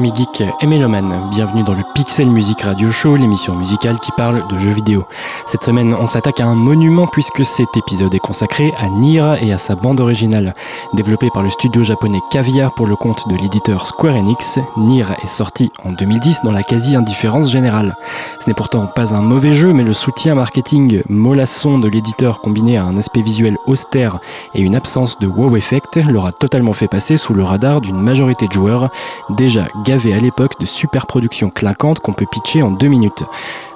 Amis 0.00 0.14
geeks 0.16 0.48
et 0.62 0.66
mélomanes, 0.66 1.28
bienvenue 1.30 1.62
dans 1.62 1.74
le 1.74 1.82
Pixel 1.94 2.30
Music 2.30 2.62
Radio 2.62 2.90
Show, 2.90 3.16
l'émission 3.16 3.54
musicale 3.54 3.98
qui 3.98 4.12
parle 4.12 4.48
de 4.48 4.58
jeux 4.58 4.70
vidéo. 4.70 5.04
Cette 5.44 5.62
semaine, 5.62 5.92
on 5.92 6.06
s'attaque 6.06 6.40
à 6.40 6.46
un 6.46 6.54
monument 6.54 7.06
puisque 7.06 7.44
cet 7.44 7.76
épisode 7.76 8.14
est 8.14 8.18
consacré 8.18 8.72
à 8.78 8.88
Nier 8.88 9.34
et 9.42 9.52
à 9.52 9.58
sa 9.58 9.74
bande 9.74 10.00
originale. 10.00 10.54
Développé 10.94 11.28
par 11.34 11.42
le 11.42 11.50
studio 11.50 11.84
japonais 11.84 12.20
Cavia 12.30 12.70
pour 12.70 12.86
le 12.86 12.96
compte 12.96 13.28
de 13.28 13.36
l'éditeur 13.36 13.86
Square 13.86 14.16
Enix, 14.16 14.58
Nier 14.78 15.04
est 15.22 15.26
sorti 15.26 15.70
en 15.84 15.92
2010 15.92 16.44
dans 16.44 16.52
la 16.52 16.62
quasi-indifférence 16.62 17.50
générale. 17.50 17.94
Ce 18.38 18.48
n'est 18.48 18.54
pourtant 18.54 18.86
pas 18.86 19.14
un 19.14 19.20
mauvais 19.20 19.52
jeu, 19.52 19.74
mais 19.74 19.84
le 19.84 19.92
soutien 19.92 20.34
marketing 20.34 21.02
mollasson 21.10 21.78
de 21.78 21.88
l'éditeur 21.88 22.40
combiné 22.40 22.78
à 22.78 22.84
un 22.84 22.96
aspect 22.96 23.20
visuel 23.20 23.58
austère 23.66 24.18
et 24.54 24.62
une 24.62 24.76
absence 24.76 25.18
de 25.18 25.26
wow 25.26 25.56
effect 25.56 26.00
l'aura 26.08 26.32
totalement 26.32 26.72
fait 26.72 26.88
passer 26.88 27.18
sous 27.18 27.34
le 27.34 27.44
radar 27.44 27.82
d'une 27.82 28.00
majorité 28.00 28.46
de 28.46 28.52
joueurs 28.54 28.88
déjà 29.28 29.68
gavé 29.90 30.14
à 30.14 30.20
l'époque 30.20 30.52
de 30.60 30.66
super 30.66 31.08
productions 31.08 31.50
clinquantes 31.50 31.98
qu'on 31.98 32.12
peut 32.12 32.26
pitcher 32.30 32.62
en 32.62 32.70
deux 32.70 32.86
minutes. 32.86 33.24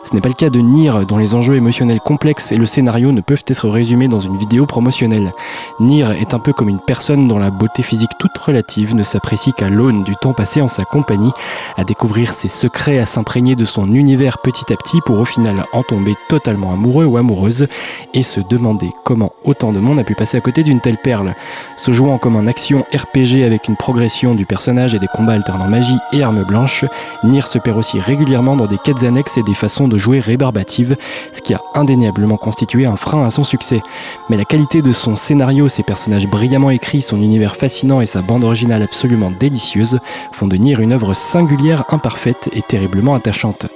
Ce 0.04 0.14
n'est 0.14 0.20
pas 0.20 0.28
le 0.28 0.34
cas 0.34 0.50
de 0.50 0.60
Nier, 0.60 0.92
dont 1.08 1.16
les 1.16 1.34
enjeux 1.34 1.56
émotionnels 1.56 2.00
complexes 2.00 2.52
et 2.52 2.56
le 2.56 2.66
scénario 2.66 3.10
ne 3.10 3.22
peuvent 3.22 3.44
être 3.46 3.68
résumés 3.70 4.06
dans 4.06 4.20
une 4.20 4.36
vidéo 4.36 4.66
promotionnelle. 4.66 5.32
Nier 5.80 6.06
est 6.20 6.34
un 6.34 6.38
peu 6.38 6.52
comme 6.52 6.68
une 6.68 6.80
personne 6.80 7.26
dont 7.26 7.38
la 7.38 7.50
beauté 7.50 7.82
physique 7.82 8.10
toute 8.18 8.36
relative 8.36 8.94
ne 8.94 9.02
s'apprécie 9.02 9.52
qu'à 9.54 9.70
l'aune 9.70 10.04
du 10.04 10.14
temps 10.16 10.34
passé 10.34 10.60
en 10.60 10.68
sa 10.68 10.84
compagnie, 10.84 11.32
à 11.78 11.84
découvrir 11.84 12.32
ses 12.34 12.48
secrets, 12.48 12.98
à 12.98 13.06
s'imprégner 13.06 13.56
de 13.56 13.64
son 13.64 13.94
univers 13.94 14.38
petit 14.38 14.72
à 14.72 14.76
petit 14.76 15.00
pour 15.00 15.18
au 15.18 15.24
final 15.24 15.64
en 15.72 15.82
tomber 15.82 16.14
totalement 16.28 16.72
amoureux 16.72 17.06
ou 17.06 17.16
amoureuse 17.16 17.66
et 18.12 18.22
se 18.22 18.40
demander 18.40 18.90
comment 19.04 19.32
autant 19.44 19.72
de 19.72 19.80
monde 19.80 19.98
a 19.98 20.04
pu 20.04 20.14
passer 20.14 20.36
à 20.36 20.40
côté 20.40 20.62
d'une 20.62 20.80
telle 20.80 20.98
perle. 20.98 21.34
Se 21.76 21.92
jouant 21.92 22.18
comme 22.18 22.36
un 22.36 22.46
action 22.46 22.84
RPG 22.94 23.42
avec 23.44 23.68
une 23.68 23.76
progression 23.76 24.34
du 24.34 24.44
personnage 24.44 24.94
et 24.94 24.98
des 24.98 25.08
combats 25.08 25.32
alternant 25.32 25.68
magie 25.68 25.98
et 26.12 26.22
armes 26.22 26.44
blanches, 26.44 26.84
Nier 27.22 27.42
se 27.42 27.58
perd 27.58 27.78
aussi 27.78 27.98
régulièrement 28.00 28.56
dans 28.56 28.66
des 28.66 28.78
quêtes 28.78 29.02
annexes 29.02 29.38
et 29.38 29.42
des 29.42 29.54
façons 29.54 29.88
de 29.88 29.93
jouer 29.98 30.20
rébarbative, 30.20 30.96
ce 31.32 31.40
qui 31.40 31.54
a 31.54 31.60
indéniablement 31.74 32.36
constitué 32.36 32.86
un 32.86 32.96
frein 32.96 33.24
à 33.24 33.30
son 33.30 33.44
succès. 33.44 33.80
Mais 34.28 34.36
la 34.36 34.44
qualité 34.44 34.82
de 34.82 34.92
son 34.92 35.16
scénario, 35.16 35.68
ses 35.68 35.82
personnages 35.82 36.28
brillamment 36.28 36.70
écrits, 36.70 37.02
son 37.02 37.20
univers 37.20 37.56
fascinant 37.56 38.00
et 38.00 38.06
sa 38.06 38.22
bande 38.22 38.44
originale 38.44 38.82
absolument 38.82 39.30
délicieuse 39.30 39.98
font 40.32 40.46
de 40.46 40.56
Nier 40.56 40.76
une 40.78 40.92
œuvre 40.92 41.14
singulière, 41.14 41.84
imparfaite 41.90 42.48
et 42.52 42.62
terriblement 42.62 43.14
attachante. 43.14 43.66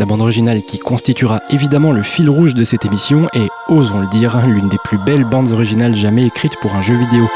La 0.00 0.06
bande 0.06 0.22
originale 0.22 0.62
qui 0.62 0.78
constituera 0.78 1.42
évidemment 1.50 1.92
le 1.92 2.02
fil 2.02 2.30
rouge 2.30 2.54
de 2.54 2.64
cette 2.64 2.86
émission 2.86 3.28
est, 3.34 3.50
osons 3.68 3.98
le 3.98 4.06
dire, 4.06 4.46
l'une 4.46 4.70
des 4.70 4.78
plus 4.82 4.96
belles 4.96 5.26
bandes 5.26 5.52
originales 5.52 5.94
jamais 5.94 6.24
écrites 6.24 6.56
pour 6.62 6.74
un 6.74 6.80
jeu 6.80 6.96
vidéo. 6.96 7.28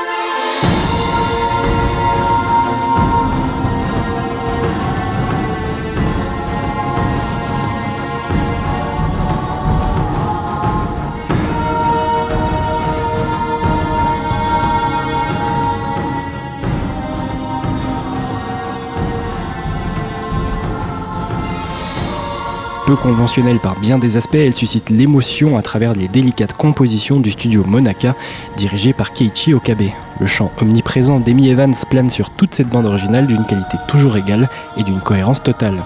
Conventionnelle 22.96 23.58
par 23.58 23.78
bien 23.80 23.98
des 23.98 24.16
aspects, 24.16 24.36
elle 24.36 24.54
suscite 24.54 24.90
l'émotion 24.90 25.56
à 25.56 25.62
travers 25.62 25.94
les 25.94 26.08
délicates 26.08 26.54
compositions 26.54 27.18
du 27.18 27.32
studio 27.32 27.64
Monaka, 27.64 28.14
dirigé 28.56 28.92
par 28.92 29.12
Keiichi 29.12 29.52
Okabe. 29.52 29.90
Le 30.20 30.26
chant 30.26 30.52
omniprésent 30.60 31.20
d'Amy 31.20 31.48
Evans 31.48 31.74
plane 31.90 32.10
sur 32.10 32.30
toute 32.30 32.54
cette 32.54 32.68
bande 32.68 32.86
originale 32.86 33.26
d'une 33.26 33.44
qualité 33.44 33.76
toujours 33.88 34.16
égale 34.16 34.48
et 34.76 34.84
d'une 34.84 35.00
cohérence 35.00 35.42
totale. 35.42 35.84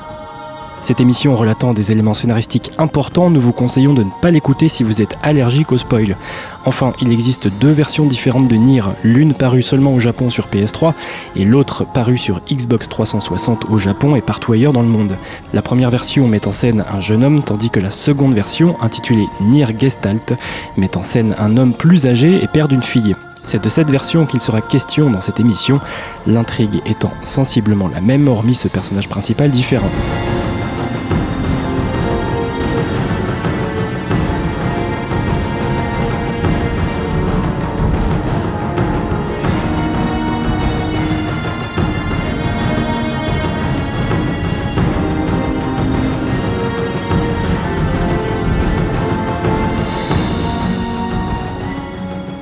Cette 0.81 1.01
émission 1.01 1.35
relatant 1.35 1.75
des 1.75 1.93
éléments 1.93 2.15
scénaristiques 2.15 2.71
importants, 2.79 3.31
nous 3.31 3.41
vous 3.41 3.53
conseillons 3.53 3.95
de 3.95 4.05
ne 4.05 4.11
pas 4.23 4.31
l'écouter 4.31 4.69
si 4.69 4.85
vous 4.85 5.03
êtes 5.03 5.17
allergique 5.23 5.73
au 5.73 5.77
spoil. 5.77 6.17
Enfin, 6.65 6.93
il 7.01 7.13
existe 7.13 7.49
deux 7.49 7.73
versions 7.73 8.07
différentes 8.07 8.49
de 8.49 8.57
Nier, 8.57 8.83
l'une 9.03 9.35
parue 9.35 9.63
seulement 9.63 9.93
au 9.93 9.99
Japon 9.99 10.31
sur 10.31 10.47
PS3 10.47 10.95
et 11.37 11.45
l'autre 11.45 11.85
parue 11.85 12.19
sur 12.19 12.41
Xbox 12.51 12.89
360 12.89 13.67
au 13.71 13.79
Japon 13.79 14.17
et 14.17 14.23
partout 14.23 14.53
ailleurs 14.53 14.73
dans 14.73 14.83
le 14.83 14.89
monde. 14.89 15.17
La 15.53 15.63
première 15.63 15.91
version 15.91 16.29
met 16.29 16.47
en 16.47 16.53
scène 16.53 16.85
un 16.89 17.01
jeune 17.01 17.25
homme 17.25 17.43
tandis 17.43 17.71
que 17.71 17.81
la 17.81 17.91
seconde 17.91 18.35
version, 18.35 18.81
intitulée 18.81 19.27
Nier 19.41 19.67
Gestalt, 19.77 20.35
met 20.77 20.97
en 20.97 21.03
scène 21.03 21.35
un 21.39 21.57
homme 21.57 21.75
plus 21.75 22.07
âgé 22.07 22.43
et 22.43 22.47
père 22.47 22.69
d'une 22.69 22.83
fille. 22.83 23.17
C'est 23.45 23.63
de 23.63 23.69
cette 23.69 23.91
version 23.91 24.27
qu'il 24.27 24.41
sera 24.41 24.61
question 24.61 25.11
dans 25.11 25.21
cette 25.21 25.41
émission, 25.41 25.81
l'intrigue 26.27 26.83
étant 26.87 27.13
sensiblement 27.23 27.89
la 27.89 28.01
même 28.01 28.29
hormis 28.29 28.55
ce 28.55 28.69
personnage 28.69 29.09
principal 29.09 29.51
différent. 29.51 29.91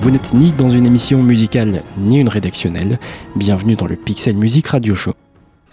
Vous 0.07 0.13
n'êtes 0.13 0.35
ni 0.35 0.53
dans 0.53 0.71
une 0.71 0.87
émission 0.87 1.21
musicale 1.21 1.83
ni 1.99 2.21
une 2.21 2.29
rédactionnelle. 2.29 3.01
Bienvenue 3.35 3.75
dans 3.75 3.89
le 3.89 3.97
Pixel 3.97 4.37
Music 4.37 4.69
Radio 4.69 4.95
Show. 4.95 5.15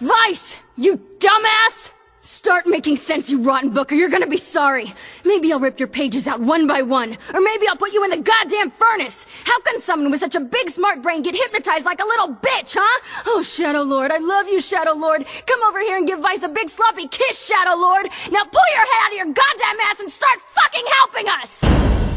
Vice, 0.00 0.58
you 0.76 0.98
dumbass! 1.20 1.94
Start 2.20 2.66
making 2.66 2.96
sense, 2.96 3.30
you 3.30 3.40
rotten 3.40 3.70
book, 3.70 3.92
or 3.92 3.94
you're 3.94 4.10
gonna 4.10 4.26
be 4.26 4.36
sorry. 4.36 4.92
Maybe 5.24 5.52
I'll 5.52 5.60
rip 5.60 5.78
your 5.78 5.86
pages 5.86 6.26
out 6.26 6.40
one 6.40 6.66
by 6.66 6.82
one, 6.82 7.16
or 7.32 7.40
maybe 7.40 7.68
I'll 7.68 7.76
put 7.76 7.92
you 7.92 8.02
in 8.02 8.10
the 8.10 8.16
goddamn 8.16 8.70
furnace. 8.70 9.24
How 9.44 9.60
can 9.60 9.78
someone 9.78 10.10
with 10.10 10.18
such 10.18 10.34
a 10.34 10.40
big 10.40 10.68
smart 10.68 11.00
brain 11.00 11.22
get 11.22 11.36
hypnotized 11.36 11.84
like 11.84 12.00
a 12.02 12.04
little 12.04 12.34
bitch, 12.34 12.74
huh? 12.76 13.22
Oh, 13.26 13.42
Shadow 13.44 13.82
Lord, 13.82 14.10
I 14.10 14.18
love 14.18 14.48
you, 14.48 14.60
Shadow 14.60 14.94
Lord. 14.94 15.24
Come 15.46 15.60
over 15.62 15.78
here 15.78 15.96
and 15.96 16.08
give 16.08 16.18
Vice 16.18 16.42
a 16.42 16.48
big 16.48 16.68
sloppy 16.70 17.06
kiss, 17.06 17.46
Shadow 17.46 17.76
Lord. 17.76 18.06
Now 18.32 18.42
pull 18.42 18.68
your 18.74 18.84
head 18.84 19.00
out 19.04 19.12
of 19.12 19.16
your 19.16 19.32
goddamn 19.32 19.78
ass 19.92 20.00
and 20.00 20.10
start 20.10 20.40
fucking 20.40 20.86
helping 20.98 21.28
us! 21.28 22.13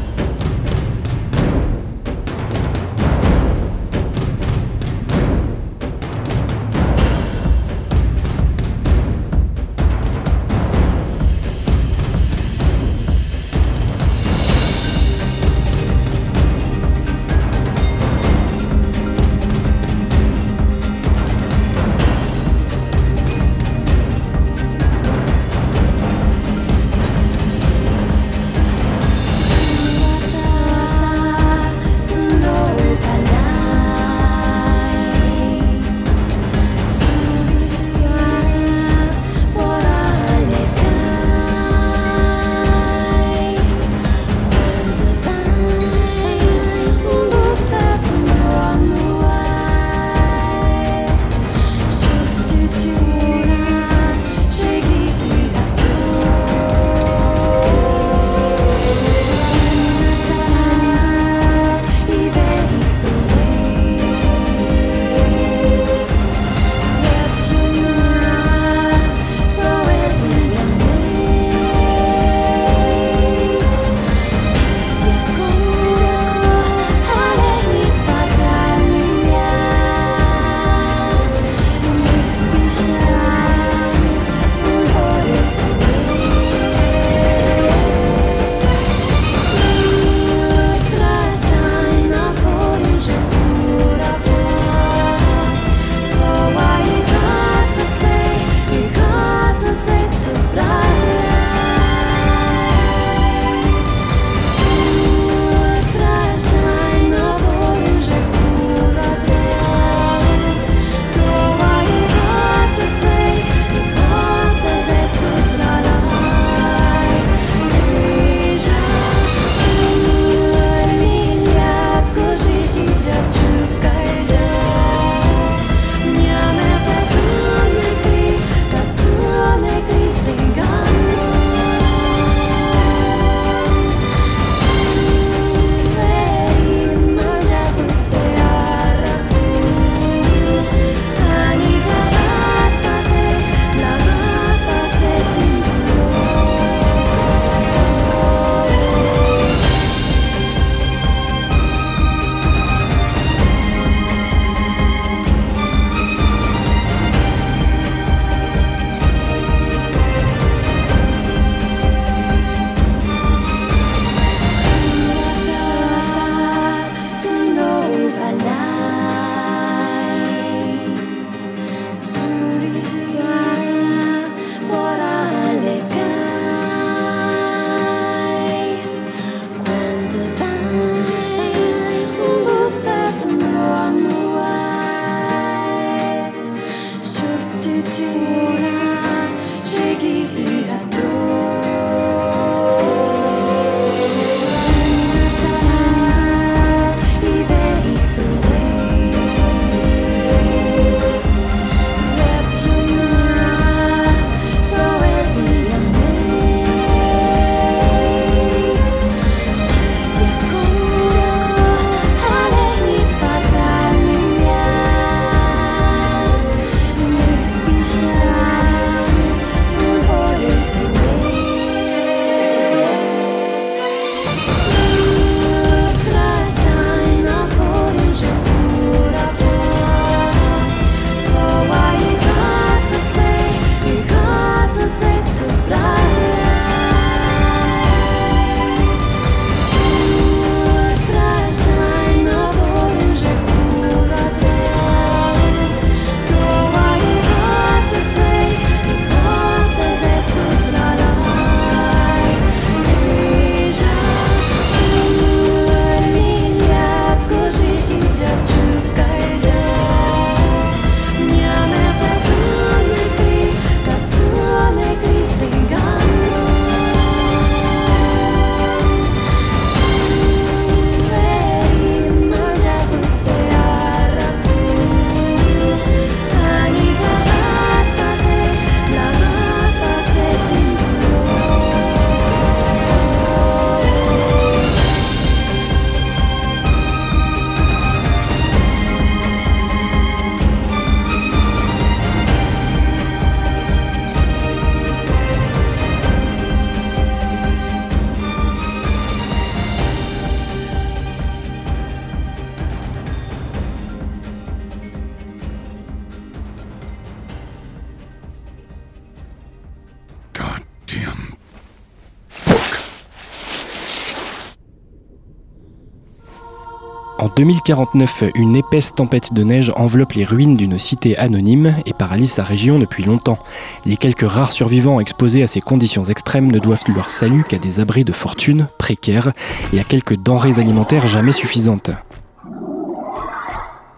2049, 317.38 318.24
une 318.34 318.56
épaisse 318.56 318.96
tempête 318.96 319.32
de 319.32 319.44
neige 319.44 319.72
enveloppe 319.76 320.14
les 320.14 320.24
ruines 320.24 320.56
d'une 320.56 320.76
cité 320.76 321.16
anonyme 321.16 321.76
et 321.86 321.92
paralyse 321.92 322.32
sa 322.32 322.42
région 322.42 322.80
depuis 322.80 323.04
longtemps. 323.04 323.38
Les 323.84 323.96
quelques 323.96 324.28
rares 324.28 324.50
survivants 324.50 324.98
exposés 324.98 325.44
à 325.44 325.46
ces 325.46 325.60
conditions 325.60 326.02
extrêmes 326.02 326.50
ne 326.50 326.58
doivent 326.58 326.82
leur 326.92 327.08
salut 327.08 327.44
qu'à 327.48 327.58
des 327.58 327.78
abris 327.78 328.02
de 328.02 328.10
fortune 328.10 328.66
précaires 328.76 329.32
et 329.72 329.78
à 329.78 329.84
quelques 329.84 330.16
denrées 330.16 330.58
alimentaires 330.58 331.06
jamais 331.06 331.30
suffisantes. 331.30 331.92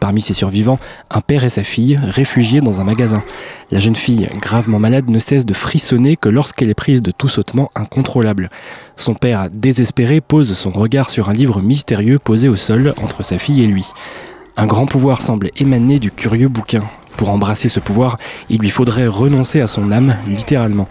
Parmi 0.00 0.23
ces 0.23 0.33
survivants, 0.33 0.78
un 1.11 1.21
père 1.21 1.45
et 1.45 1.50
sa 1.50 1.62
fille, 1.62 2.00
réfugiés 2.02 2.62
dans 2.62 2.80
un 2.80 2.85
magasin. 2.85 3.23
La 3.71 3.78
jeune 3.80 3.95
fille, 3.95 4.28
gravement 4.40 4.78
malade, 4.78 5.11
ne 5.11 5.19
cesse 5.19 5.45
de 5.45 5.52
frissonner 5.52 6.16
que 6.16 6.30
lorsqu'elle 6.30 6.71
est 6.71 6.75
prise 6.75 7.02
de 7.02 7.11
tout 7.11 7.28
sautement 7.28 7.71
incontrôlable. 7.75 8.49
Son 8.97 9.14
père, 9.14 9.49
désespéré, 9.52 10.23
pose 10.23 10.57
son 10.57 10.71
regard 10.71 11.11
sur 11.11 11.28
un 11.28 11.35
livre 11.35 11.61
mystérieux 11.61 12.19
posé 12.19 12.49
au 12.49 12.57
sol 12.57 12.95
entre 13.02 13.23
sa 13.23 13.38
fille 13.38 13.62
et 13.62 13.66
lui. 13.66 13.87
Un 14.57 14.66
grand 14.66 14.87
pouvoir 14.87 15.21
semble 15.21 15.50
émaner 15.59 15.99
du 15.99 16.11
curieux 16.11 16.49
bouquin. 16.49 16.83
Pour 17.19 17.28
embrasser 17.28 17.69
ce 17.69 17.80
pouvoir, 17.80 18.16
il 18.49 18.61
lui 18.61 18.71
faudrait 18.71 19.07
renoncer 19.07 19.61
à 19.61 19.66
son 19.66 19.92
âme, 19.92 20.16
littéralement. 20.26 20.88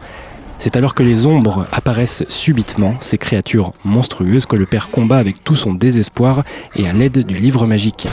C'est 0.59 0.75
alors 0.75 0.93
que 0.93 1.03
les 1.03 1.25
ombres 1.25 1.65
apparaissent 1.71 2.25
subitement, 2.27 2.93
ces 2.99 3.17
créatures 3.17 3.73
monstrueuses 3.83 4.45
que 4.45 4.55
le 4.55 4.65
père 4.67 4.89
combat 4.89 5.17
avec 5.17 5.43
tout 5.43 5.55
son 5.55 5.73
désespoir 5.73 6.43
et 6.75 6.87
à 6.87 6.93
l'aide 6.93 7.25
du 7.25 7.37
livre 7.37 7.65
magique. 7.65 8.07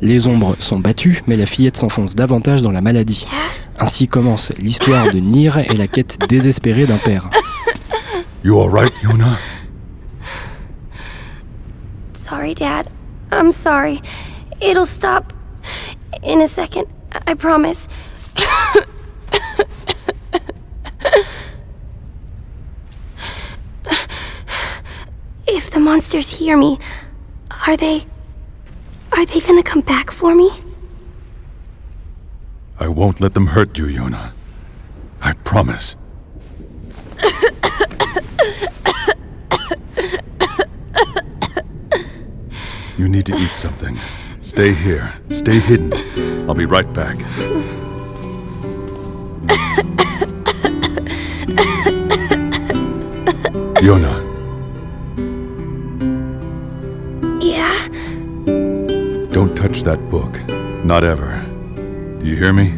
Les 0.00 0.26
ombres 0.26 0.56
sont 0.58 0.78
battues, 0.78 1.22
mais 1.26 1.36
la 1.36 1.44
fillette 1.44 1.76
s'enfonce 1.76 2.14
davantage 2.14 2.62
dans 2.62 2.70
la 2.70 2.80
maladie. 2.80 3.26
Ainsi 3.78 4.08
commence 4.08 4.52
l'histoire 4.56 5.12
de 5.12 5.18
Nir 5.18 5.58
et 5.58 5.74
la 5.76 5.86
quête 5.86 6.18
désespérée 6.28 6.86
d'un 6.86 6.96
père. 6.96 7.28
You 8.44 8.58
alright, 8.60 8.92
Yuna? 9.02 9.36
Sorry, 12.14 12.54
Dad. 12.54 12.88
I'm 13.30 13.52
sorry. 13.52 14.02
It'll 14.60 14.86
stop 14.86 15.32
in 16.22 16.40
a 16.40 16.48
second. 16.48 16.86
I 17.26 17.34
promise. 17.34 17.88
if 25.46 25.70
the 25.70 25.80
monsters 25.80 26.30
hear 26.38 26.56
me, 26.56 26.78
are 27.66 27.76
they. 27.76 28.06
Are 29.12 29.24
they 29.26 29.40
gonna 29.40 29.62
come 29.62 29.80
back 29.80 30.10
for 30.10 30.34
me? 30.34 30.50
I 32.78 32.88
won't 32.88 33.20
let 33.20 33.34
them 33.34 33.48
hurt 33.48 33.76
you, 33.76 33.86
Yuna. 33.86 34.32
I 35.20 35.32
promise. 35.32 35.96
you 42.96 43.08
need 43.08 43.26
to 43.26 43.34
eat 43.36 43.47
something. 43.58 43.98
Stay 44.40 44.72
here. 44.72 45.12
Stay 45.30 45.58
hidden. 45.58 45.92
I'll 46.48 46.54
be 46.54 46.64
right 46.64 46.90
back. 46.94 47.16
Yona, 53.82 54.14
Yeah? 57.40 57.88
don't 59.32 59.54
touch 59.56 59.82
that 59.82 59.98
book. 60.10 60.32
Not 60.84 61.04
ever. 61.04 61.44
Do 62.20 62.26
you 62.26 62.36
hear 62.36 62.52
me? 62.52 62.72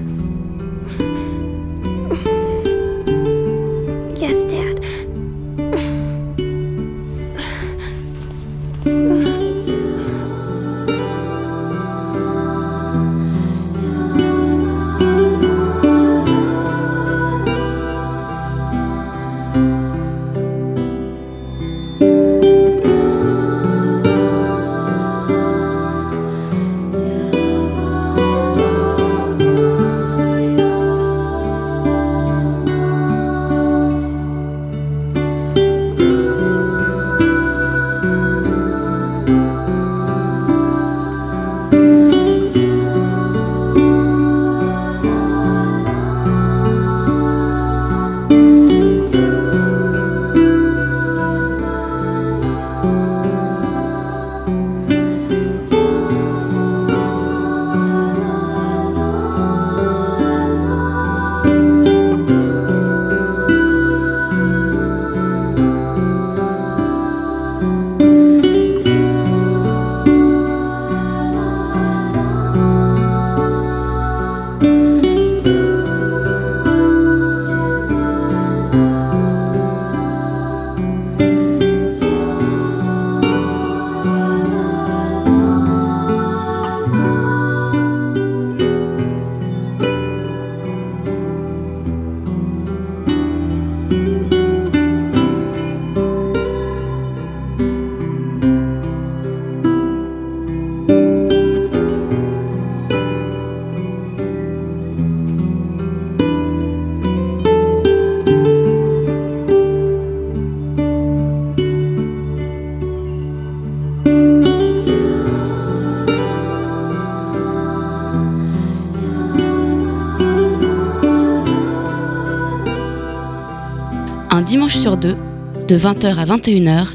De 125.71 125.79
20h 125.79 126.19
à 126.19 126.25
21h, 126.25 126.89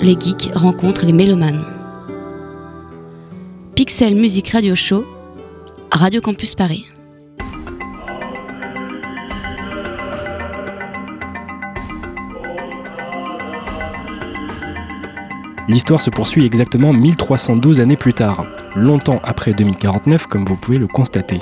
les 0.00 0.16
geeks 0.18 0.50
rencontrent 0.52 1.06
les 1.06 1.12
mélomanes. 1.12 1.62
Pixel 3.76 4.16
Music 4.16 4.48
Radio 4.48 4.74
Show, 4.74 5.04
Radio 5.92 6.20
Campus 6.20 6.56
Paris. 6.56 6.88
L'histoire 15.68 16.02
se 16.02 16.10
poursuit 16.10 16.44
exactement 16.44 16.92
1312 16.92 17.78
années 17.78 17.96
plus 17.96 18.12
tard, 18.12 18.44
longtemps 18.74 19.20
après 19.22 19.52
2049 19.52 20.26
comme 20.26 20.44
vous 20.44 20.56
pouvez 20.56 20.78
le 20.78 20.88
constater. 20.88 21.38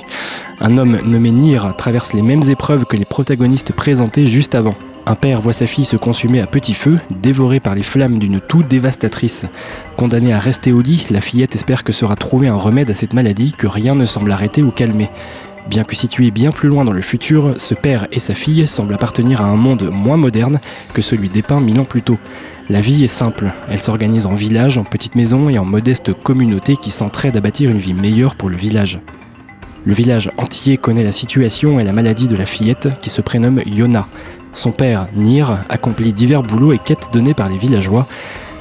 Un 0.59 0.77
homme 0.77 0.99
nommé 1.03 1.31
Nir 1.31 1.73
traverse 1.79 2.13
les 2.13 2.21
mêmes 2.21 2.43
épreuves 2.47 2.85
que 2.85 2.95
les 2.95 3.05
protagonistes 3.05 3.73
présentés 3.73 4.27
juste 4.27 4.53
avant. 4.53 4.75
Un 5.09 5.15
père 5.15 5.41
voit 5.41 5.53
sa 5.53 5.65
fille 5.65 5.85
se 5.85 5.97
consumer 5.97 6.39
à 6.39 6.45
petit 6.45 6.75
feu, 6.75 6.99
dévorée 7.09 7.59
par 7.59 7.73
les 7.73 7.81
flammes 7.81 8.19
d'une 8.19 8.39
toux 8.39 8.61
dévastatrice. 8.61 9.47
Condamnée 9.97 10.33
à 10.33 10.39
rester 10.39 10.71
au 10.71 10.81
lit, 10.81 11.07
la 11.09 11.19
fillette 11.19 11.55
espère 11.55 11.83
que 11.83 11.91
sera 11.91 12.15
trouvé 12.15 12.47
un 12.47 12.53
remède 12.53 12.91
à 12.91 12.93
cette 12.93 13.13
maladie 13.15 13.55
que 13.57 13.65
rien 13.65 13.95
ne 13.95 14.05
semble 14.05 14.31
arrêter 14.31 14.61
ou 14.61 14.69
calmer. 14.69 15.09
Bien 15.67 15.83
que 15.83 15.95
situé 15.95 16.29
bien 16.29 16.51
plus 16.51 16.69
loin 16.69 16.85
dans 16.85 16.91
le 16.91 17.01
futur, 17.01 17.55
ce 17.57 17.73
père 17.73 18.07
et 18.11 18.19
sa 18.19 18.35
fille 18.35 18.67
semblent 18.67 18.93
appartenir 18.93 19.41
à 19.41 19.45
un 19.45 19.55
monde 19.55 19.89
moins 19.91 20.15
moderne 20.15 20.59
que 20.93 21.01
celui 21.01 21.29
dépeint 21.29 21.59
mille 21.59 21.79
ans 21.79 21.85
plus 21.85 22.03
tôt. 22.03 22.19
La 22.69 22.79
vie 22.79 23.03
est 23.03 23.07
simple, 23.07 23.51
elle 23.67 23.81
s'organise 23.81 24.27
en 24.27 24.35
villages, 24.35 24.77
en 24.77 24.83
petites 24.83 25.15
maisons 25.15 25.49
et 25.49 25.57
en 25.57 25.65
modestes 25.65 26.13
communautés 26.13 26.77
qui 26.77 26.91
s'entraident 26.91 27.37
à 27.37 27.41
bâtir 27.41 27.71
une 27.71 27.79
vie 27.79 27.95
meilleure 27.95 28.35
pour 28.35 28.49
le 28.49 28.57
village. 28.57 29.01
Le 29.85 29.93
village 29.93 30.29
entier 30.37 30.77
connaît 30.77 31.03
la 31.03 31.11
situation 31.11 31.79
et 31.79 31.83
la 31.83 31.93
maladie 31.93 32.27
de 32.27 32.35
la 32.35 32.45
fillette 32.45 32.89
qui 32.99 33.09
se 33.09 33.21
prénomme 33.21 33.61
Yona. 33.65 34.07
Son 34.53 34.71
père, 34.71 35.07
Nir, 35.15 35.59
accomplit 35.69 36.13
divers 36.13 36.43
boulots 36.43 36.73
et 36.73 36.79
quêtes 36.79 37.09
donnés 37.13 37.33
par 37.33 37.49
les 37.49 37.57
villageois. 37.57 38.07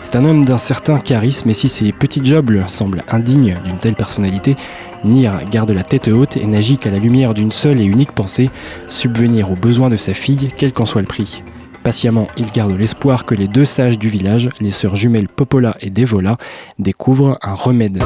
C'est 0.03 0.17
un 0.17 0.25
homme 0.25 0.45
d'un 0.45 0.59
certain 0.59 0.99
charisme 0.99 1.51
et 1.51 1.55
si 1.55 1.69
ses 1.69 1.93
petits 1.93 2.25
jobs 2.25 2.67
semblent 2.67 3.03
indignes 3.09 3.57
d'une 3.65 3.79
telle 3.79 3.95
personnalité, 3.95 4.57
Nir 5.05 5.41
garde 5.51 5.71
la 5.71 5.83
tête 5.83 6.09
haute 6.09 6.37
et 6.37 6.47
n'agit 6.47 6.79
qu'à 6.79 6.91
la 6.91 6.99
lumière 6.99 7.35
d'une 7.35 7.53
seule 7.53 7.81
et 7.81 7.85
unique 7.85 8.13
pensée, 8.13 8.51
subvenir 8.89 9.51
aux 9.51 9.57
besoins 9.57 9.91
de 9.91 9.97
sa 9.97 10.15
fille, 10.15 10.51
quel 10.57 10.73
qu'en 10.73 10.87
soit 10.87 11.03
le 11.03 11.07
prix. 11.07 11.43
Patiemment, 11.85 12.27
il 12.37 12.51
garde 12.51 12.73
l'espoir 12.73 13.25
que 13.25 13.35
les 13.35 13.49
deux 13.49 13.65
sages 13.65 13.99
du 13.99 14.09
village, 14.09 14.49
les 14.61 14.71
sœurs 14.71 14.97
jumelles 14.97 15.29
Popola 15.29 15.77
et 15.81 15.91
Devola, 15.91 16.37
découvrent 16.79 17.39
un 17.43 17.55
remède. 17.55 18.03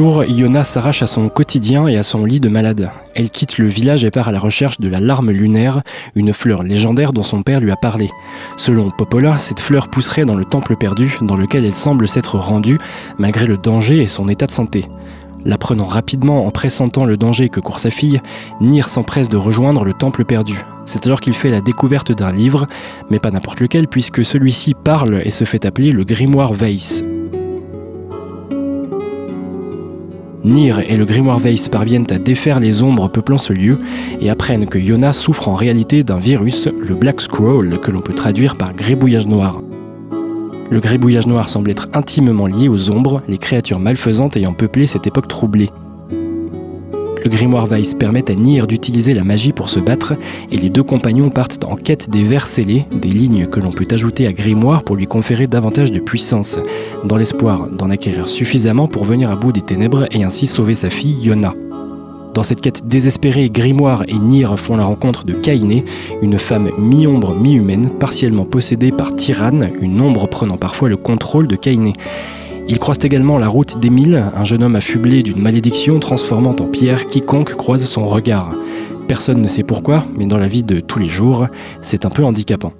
Jour, 0.00 0.24
Iona 0.24 0.64
s'arrache 0.64 1.02
à 1.02 1.06
son 1.06 1.28
quotidien 1.28 1.86
et 1.86 1.98
à 1.98 2.02
son 2.02 2.24
lit 2.24 2.40
de 2.40 2.48
malade. 2.48 2.88
Elle 3.14 3.28
quitte 3.28 3.58
le 3.58 3.66
village 3.66 4.02
et 4.02 4.10
part 4.10 4.28
à 4.28 4.32
la 4.32 4.38
recherche 4.38 4.80
de 4.80 4.88
la 4.88 4.98
larme 4.98 5.30
lunaire, 5.30 5.82
une 6.14 6.32
fleur 6.32 6.62
légendaire 6.62 7.12
dont 7.12 7.22
son 7.22 7.42
père 7.42 7.60
lui 7.60 7.70
a 7.70 7.76
parlé. 7.76 8.08
Selon 8.56 8.90
Popola, 8.90 9.36
cette 9.36 9.60
fleur 9.60 9.88
pousserait 9.88 10.24
dans 10.24 10.36
le 10.36 10.46
temple 10.46 10.76
perdu, 10.76 11.18
dans 11.20 11.36
lequel 11.36 11.66
elle 11.66 11.74
semble 11.74 12.08
s'être 12.08 12.38
rendue, 12.38 12.78
malgré 13.18 13.44
le 13.44 13.58
danger 13.58 14.00
et 14.00 14.06
son 14.06 14.30
état 14.30 14.46
de 14.46 14.52
santé. 14.52 14.86
L'apprenant 15.44 15.84
rapidement 15.84 16.46
en 16.46 16.50
pressentant 16.50 17.04
le 17.04 17.18
danger 17.18 17.50
que 17.50 17.60
court 17.60 17.78
sa 17.78 17.90
fille, 17.90 18.22
Nir 18.62 18.88
s'empresse 18.88 19.28
de 19.28 19.36
rejoindre 19.36 19.84
le 19.84 19.92
temple 19.92 20.24
perdu. 20.24 20.64
C'est 20.86 21.06
alors 21.06 21.20
qu'il 21.20 21.34
fait 21.34 21.50
la 21.50 21.60
découverte 21.60 22.10
d'un 22.10 22.32
livre, 22.32 22.66
mais 23.10 23.18
pas 23.18 23.30
n'importe 23.30 23.60
lequel 23.60 23.86
puisque 23.86 24.24
celui-ci 24.24 24.72
parle 24.72 25.20
et 25.26 25.30
se 25.30 25.44
fait 25.44 25.66
appeler 25.66 25.92
le 25.92 26.04
grimoire 26.04 26.52
Weiss. 26.52 27.04
Nir 30.44 30.80
et 30.80 30.96
le 30.96 31.04
grimoire 31.04 31.38
Weiss 31.38 31.68
parviennent 31.68 32.06
à 32.10 32.18
défaire 32.18 32.60
les 32.60 32.82
ombres 32.82 33.08
peuplant 33.08 33.36
ce 33.36 33.52
lieu 33.52 33.78
et 34.20 34.30
apprennent 34.30 34.66
que 34.66 34.78
Yona 34.78 35.12
souffre 35.12 35.48
en 35.48 35.54
réalité 35.54 36.02
d'un 36.02 36.16
virus, 36.16 36.66
le 36.66 36.94
Black 36.94 37.20
Scroll, 37.20 37.78
que 37.80 37.90
l'on 37.90 38.00
peut 38.00 38.14
traduire 38.14 38.56
par 38.56 38.74
grébouillage 38.74 39.26
noir. 39.26 39.60
Le 40.70 40.80
grébouillage 40.80 41.26
noir 41.26 41.48
semble 41.48 41.70
être 41.70 41.88
intimement 41.92 42.46
lié 42.46 42.68
aux 42.68 42.90
ombres, 42.90 43.22
les 43.28 43.38
créatures 43.38 43.80
malfaisantes 43.80 44.36
ayant 44.36 44.54
peuplé 44.54 44.86
cette 44.86 45.06
époque 45.06 45.28
troublée. 45.28 45.68
Le 47.22 47.28
grimoire 47.28 47.66
Weiss 47.66 47.94
permet 47.94 48.30
à 48.30 48.34
Nir 48.34 48.66
d'utiliser 48.66 49.12
la 49.12 49.24
magie 49.24 49.52
pour 49.52 49.68
se 49.68 49.78
battre 49.78 50.14
et 50.50 50.56
les 50.56 50.70
deux 50.70 50.82
compagnons 50.82 51.28
partent 51.28 51.64
en 51.64 51.76
quête 51.76 52.08
des 52.08 52.22
vers 52.22 52.46
scellés, 52.46 52.86
des 52.92 53.10
lignes 53.10 53.46
que 53.46 53.60
l'on 53.60 53.72
peut 53.72 53.86
ajouter 53.90 54.26
à 54.26 54.32
grimoire 54.32 54.82
pour 54.82 54.96
lui 54.96 55.06
conférer 55.06 55.46
davantage 55.46 55.90
de 55.90 56.00
puissance, 56.00 56.60
dans 57.04 57.16
l'espoir 57.16 57.68
d'en 57.68 57.90
acquérir 57.90 58.26
suffisamment 58.26 58.88
pour 58.88 59.04
venir 59.04 59.30
à 59.30 59.36
bout 59.36 59.52
des 59.52 59.60
ténèbres 59.60 60.06
et 60.12 60.24
ainsi 60.24 60.46
sauver 60.46 60.74
sa 60.74 60.88
fille 60.88 61.18
Yona. 61.20 61.54
Dans 62.32 62.42
cette 62.42 62.62
quête 62.62 62.86
désespérée, 62.86 63.50
Grimoire 63.50 64.04
et 64.08 64.16
Nir 64.16 64.58
font 64.58 64.76
la 64.76 64.84
rencontre 64.84 65.24
de 65.24 65.34
Kainé, 65.34 65.84
une 66.22 66.38
femme 66.38 66.70
mi-ombre, 66.78 67.34
mi-humaine, 67.34 67.90
partiellement 67.90 68.44
possédée 68.44 68.92
par 68.92 69.14
Tyranne, 69.14 69.70
une 69.82 70.00
ombre 70.00 70.26
prenant 70.26 70.56
parfois 70.56 70.88
le 70.88 70.96
contrôle 70.96 71.48
de 71.48 71.56
Kainé. 71.56 71.92
Ils 72.70 72.78
croisent 72.78 73.04
également 73.04 73.36
la 73.36 73.48
route 73.48 73.80
d'Émile, 73.80 74.26
un 74.32 74.44
jeune 74.44 74.62
homme 74.62 74.76
affublé 74.76 75.24
d'une 75.24 75.42
malédiction 75.42 75.98
transformant 75.98 76.54
en 76.60 76.66
pierre 76.66 77.08
quiconque 77.08 77.56
croise 77.56 77.84
son 77.84 78.06
regard. 78.06 78.54
Personne 79.08 79.42
ne 79.42 79.48
sait 79.48 79.64
pourquoi, 79.64 80.04
mais 80.16 80.26
dans 80.26 80.38
la 80.38 80.46
vie 80.46 80.62
de 80.62 80.78
tous 80.78 81.00
les 81.00 81.08
jours, 81.08 81.48
c'est 81.80 82.04
un 82.04 82.10
peu 82.10 82.24
handicapant. 82.24 82.72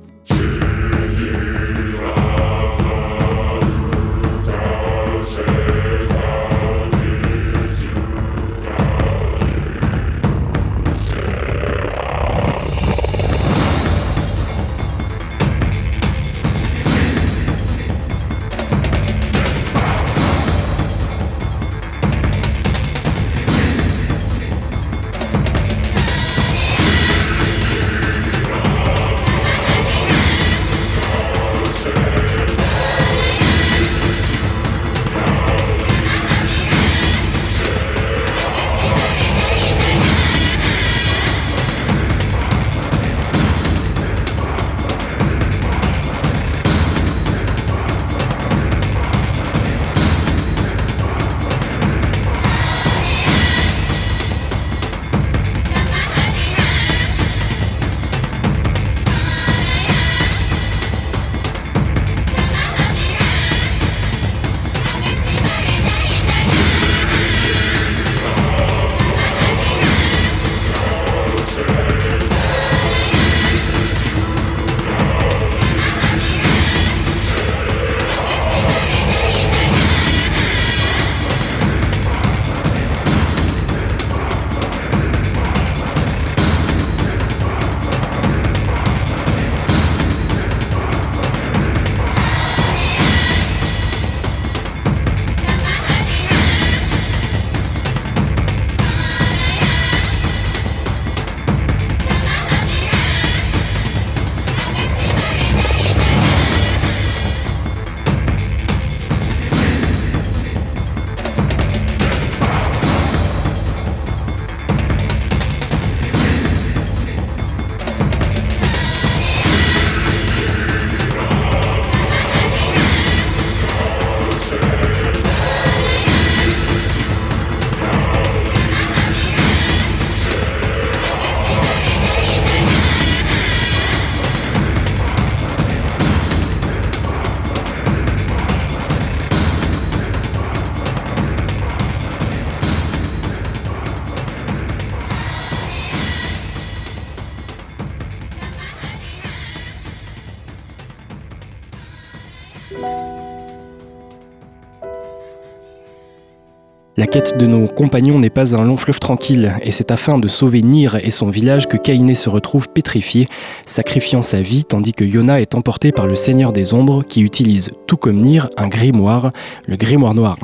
Quête 157.10 157.36
de 157.36 157.46
nos 157.46 157.66
compagnons 157.66 158.20
n'est 158.20 158.30
pas 158.30 158.56
un 158.56 158.64
long 158.64 158.76
fleuve 158.76 159.00
tranquille, 159.00 159.54
et 159.62 159.72
c'est 159.72 159.90
afin 159.90 160.18
de 160.18 160.28
sauver 160.28 160.62
Nir 160.62 160.96
et 161.02 161.10
son 161.10 161.28
village 161.28 161.66
que 161.66 161.76
Kainé 161.76 162.14
se 162.14 162.30
retrouve 162.30 162.68
pétrifié, 162.68 163.26
sacrifiant 163.66 164.22
sa 164.22 164.40
vie 164.40 164.64
tandis 164.64 164.92
que 164.92 165.04
Yona 165.04 165.40
est 165.40 165.56
emporté 165.56 165.90
par 165.90 166.06
le 166.06 166.14
Seigneur 166.14 166.52
des 166.52 166.72
Ombres 166.72 167.02
qui 167.02 167.22
utilise, 167.22 167.72
tout 167.88 167.96
comme 167.96 168.20
Nir, 168.20 168.48
un 168.56 168.68
grimoire, 168.68 169.32
le 169.66 169.76
grimoire 169.76 170.14
noir. 170.14 170.38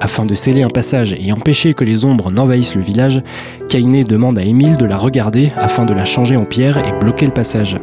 Afin 0.00 0.26
de 0.26 0.34
sceller 0.34 0.62
un 0.62 0.68
passage 0.68 1.16
et 1.18 1.32
empêcher 1.32 1.72
que 1.72 1.84
les 1.84 2.04
ombres 2.04 2.30
n'envahissent 2.30 2.74
le 2.74 2.82
village, 2.82 3.22
Kainé 3.70 4.04
demande 4.04 4.38
à 4.38 4.42
Émile 4.42 4.76
de 4.76 4.84
la 4.84 4.98
regarder 4.98 5.52
afin 5.56 5.86
de 5.86 5.94
la 5.94 6.04
changer 6.04 6.36
en 6.36 6.44
pierre 6.44 6.76
et 6.76 6.92
bloquer 7.00 7.24
le 7.24 7.32
passage. 7.32 7.78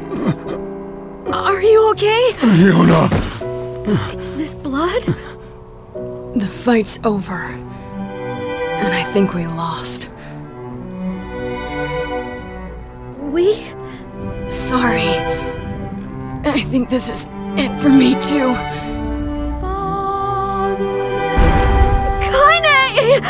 Are 1.32 1.60
you 1.60 1.90
okay? 1.92 2.36
Yona! 2.62 3.10
Is 4.20 4.30
this 4.38 4.56
blood? 4.56 5.16
The 6.36 6.48
fight's 6.48 7.00
over. 7.04 7.34
And 7.34 8.94
I 8.94 9.04
think 9.12 9.34
we 9.34 9.46
lost. 9.48 10.10
We? 13.20 13.66
Sorry. 14.50 15.10
I 16.48 16.62
think 16.70 16.90
this 16.90 17.10
is 17.10 17.28
it 17.58 17.76
for 17.82 17.90
me, 17.90 18.14
too. 18.22 18.54
Kaine! 22.24 23.22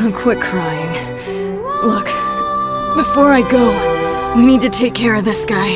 Oh, 0.00 0.12
quit 0.14 0.40
crying. 0.40 0.92
Look, 1.84 2.06
before 2.96 3.32
I 3.32 3.42
go, 3.48 4.34
we 4.36 4.46
need 4.46 4.60
to 4.62 4.68
take 4.68 4.94
care 4.94 5.14
of 5.16 5.24
this 5.24 5.44
guy. 5.44 5.68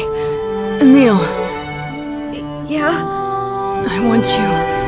Emil, 0.80 1.18
Yeah? 2.68 3.84
I 3.88 3.98
want 4.06 4.26
you. 4.38 4.81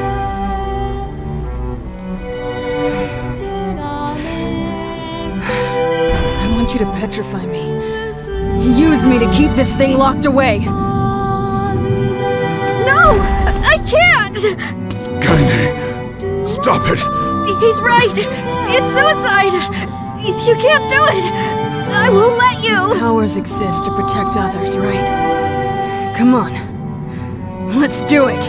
You 6.74 6.80
to 6.80 6.92
petrify 6.92 7.46
me. 7.46 7.62
Use 8.78 9.06
me 9.06 9.18
to 9.18 9.30
keep 9.30 9.54
this 9.54 9.76
thing 9.76 9.94
locked 9.96 10.26
away. 10.26 10.58
No! 10.58 10.72
I 13.64 13.78
can't! 13.86 14.36
Kaine! 15.22 16.44
Stop 16.44 16.82
it! 16.88 16.98
He's 17.60 17.78
right. 17.80 18.16
It's 18.76 18.92
suicide. 18.92 19.54
You 20.24 20.56
can't 20.56 20.90
do 20.90 21.04
it. 21.16 21.24
I 21.94 22.10
won't 22.10 22.36
let 22.38 22.64
you. 22.64 22.98
Powers 22.98 23.36
exist 23.36 23.84
to 23.84 23.90
protect 23.94 24.36
others, 24.36 24.76
right? 24.76 26.12
Come 26.16 26.34
on. 26.34 26.52
Let's 27.78 28.02
do 28.02 28.26
it. 28.28 28.42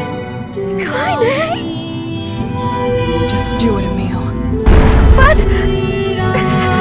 Kaine! 0.53 1.75
Just 3.29 3.57
do 3.59 3.77
it, 3.77 3.83
Emil. 3.83 4.23
But 5.15 5.37
It's 5.39 5.94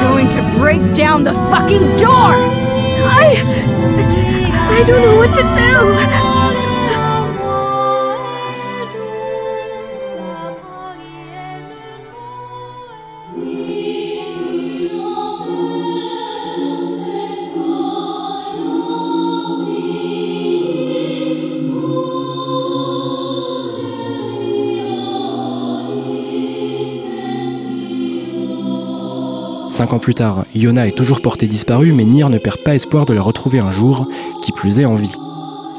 going 0.07 0.29
to 0.29 0.41
break 0.59 0.93
down 0.93 1.23
the 1.23 1.33
fucking 1.33 1.81
door! 1.97 2.35
I. 3.07 3.41
I 4.77 4.83
don't 4.85 5.01
know 5.01 5.17
what 5.17 5.33
to 5.35 5.41
do. 5.41 6.34
Cinq 29.75 29.91
ans 29.91 29.99
plus 29.99 30.13
tard, 30.13 30.45
Yona 30.55 30.87
est 30.87 30.95
toujours 30.95 31.19
portée 31.19 31.47
disparue, 31.47 31.91
mais 31.91 32.05
Nier 32.05 32.29
ne 32.29 32.37
perd 32.37 32.59
pas 32.63 32.75
espoir 32.75 33.05
de 33.05 33.13
la 33.13 33.21
retrouver 33.21 33.59
un 33.59 33.73
jour, 33.73 34.07
qui 34.41 34.53
plus 34.53 34.79
est 34.79 34.85
en 34.85 34.95
vie. 34.95 35.17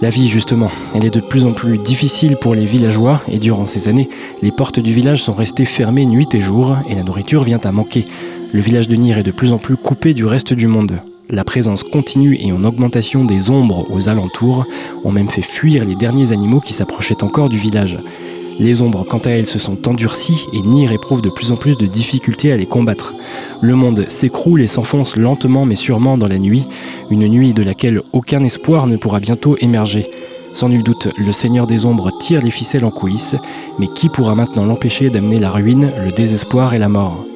La 0.02 0.10
vie, 0.10 0.28
justement, 0.28 0.70
elle 0.94 1.06
est 1.06 1.14
de 1.14 1.20
plus 1.20 1.46
en 1.46 1.54
plus 1.54 1.78
difficile 1.78 2.36
pour 2.36 2.54
les 2.54 2.66
villageois, 2.66 3.22
et 3.26 3.38
durant 3.38 3.64
ces 3.64 3.88
années, 3.88 4.08
les 4.42 4.52
portes 4.52 4.80
du 4.80 4.92
village 4.92 5.22
sont 5.22 5.32
restées 5.32 5.64
fermées 5.64 6.04
nuit 6.04 6.28
et 6.34 6.42
jour, 6.42 6.76
et 6.90 6.94
la 6.94 7.04
nourriture 7.04 7.42
vient 7.42 7.60
à 7.64 7.72
manquer. 7.72 8.04
Le 8.52 8.60
village 8.60 8.86
de 8.86 8.96
Nier 8.96 9.18
est 9.18 9.22
de 9.22 9.30
plus 9.30 9.54
en 9.54 9.58
plus 9.58 9.78
coupé 9.78 10.12
du 10.12 10.26
reste 10.26 10.52
du 10.52 10.66
monde. 10.66 11.00
La 11.30 11.44
présence 11.44 11.82
continue 11.82 12.36
et 12.38 12.52
en 12.52 12.64
augmentation 12.64 13.24
des 13.24 13.48
ombres 13.48 13.86
aux 13.90 14.10
alentours 14.10 14.66
ont 15.04 15.10
même 15.10 15.30
fait 15.30 15.40
fuir 15.40 15.86
les 15.86 15.94
derniers 15.94 16.32
animaux 16.32 16.60
qui 16.60 16.74
s'approchaient 16.74 17.24
encore 17.24 17.48
du 17.48 17.56
village. 17.56 17.98
Les 18.58 18.80
ombres, 18.80 19.04
quant 19.04 19.18
à 19.18 19.30
elles, 19.30 19.46
se 19.46 19.58
sont 19.58 19.86
endurcies 19.86 20.46
et 20.52 20.62
Nier 20.62 20.92
éprouve 20.92 21.20
de 21.20 21.28
plus 21.28 21.52
en 21.52 21.56
plus 21.56 21.76
de 21.76 21.86
difficultés 21.86 22.52
à 22.52 22.56
les 22.56 22.66
combattre. 22.66 23.14
Le 23.60 23.74
monde 23.74 24.06
s'écroule 24.08 24.62
et 24.62 24.66
s'enfonce 24.66 25.16
lentement 25.16 25.66
mais 25.66 25.74
sûrement 25.74 26.16
dans 26.16 26.26
la 26.26 26.38
nuit, 26.38 26.64
une 27.10 27.28
nuit 27.28 27.52
de 27.52 27.62
laquelle 27.62 28.00
aucun 28.12 28.42
espoir 28.42 28.86
ne 28.86 28.96
pourra 28.96 29.20
bientôt 29.20 29.56
émerger. 29.58 30.06
Sans 30.54 30.70
nul 30.70 30.82
doute, 30.82 31.10
le 31.18 31.32
Seigneur 31.32 31.66
des 31.66 31.84
Ombres 31.84 32.16
tire 32.18 32.40
les 32.40 32.50
ficelles 32.50 32.86
en 32.86 32.90
coulisses, 32.90 33.36
mais 33.78 33.88
qui 33.88 34.08
pourra 34.08 34.34
maintenant 34.34 34.64
l'empêcher 34.64 35.10
d'amener 35.10 35.38
la 35.38 35.50
ruine, 35.50 35.92
le 36.02 36.12
désespoir 36.12 36.72
et 36.72 36.78
la 36.78 36.88
mort? 36.88 37.26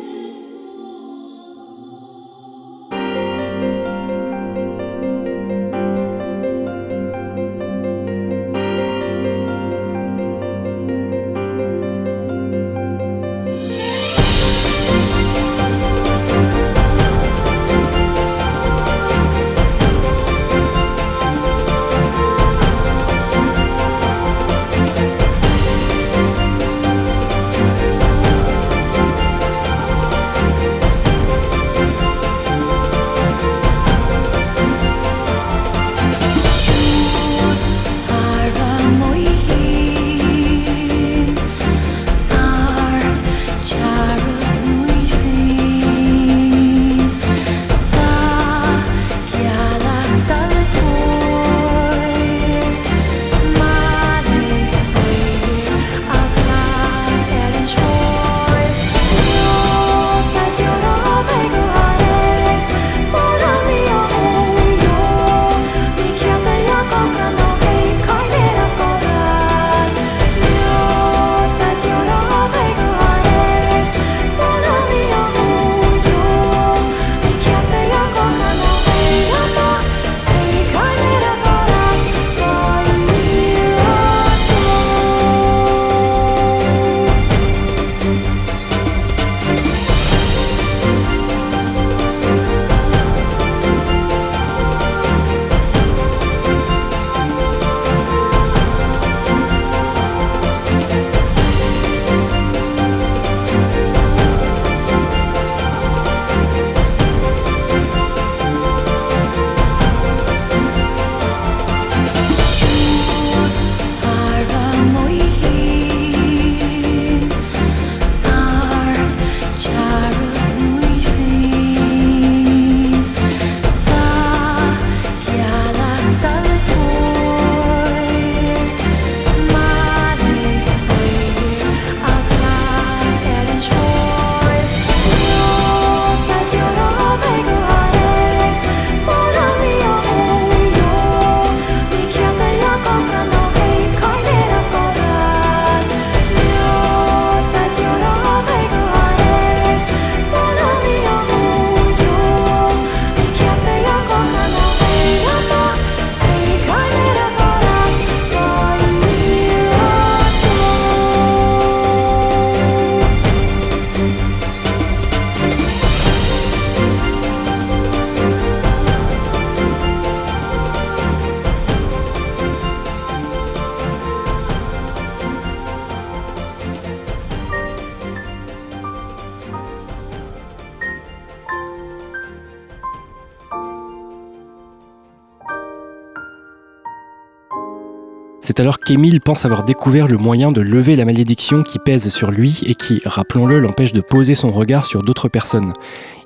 C'est 188.51 188.59
alors 188.59 188.81
qu'Émile 188.81 189.21
pense 189.21 189.45
avoir 189.45 189.63
découvert 189.63 190.09
le 190.09 190.17
moyen 190.17 190.51
de 190.51 190.61
lever 190.61 190.97
la 190.97 191.05
malédiction 191.05 191.63
qui 191.63 191.79
pèse 191.79 192.09
sur 192.09 192.33
lui 192.33 192.63
et 192.67 192.75
qui, 192.75 193.01
rappelons-le, 193.05 193.61
l'empêche 193.61 193.93
de 193.93 194.01
poser 194.01 194.35
son 194.35 194.51
regard 194.51 194.87
sur 194.87 195.05
d'autres 195.05 195.29
personnes. 195.29 195.73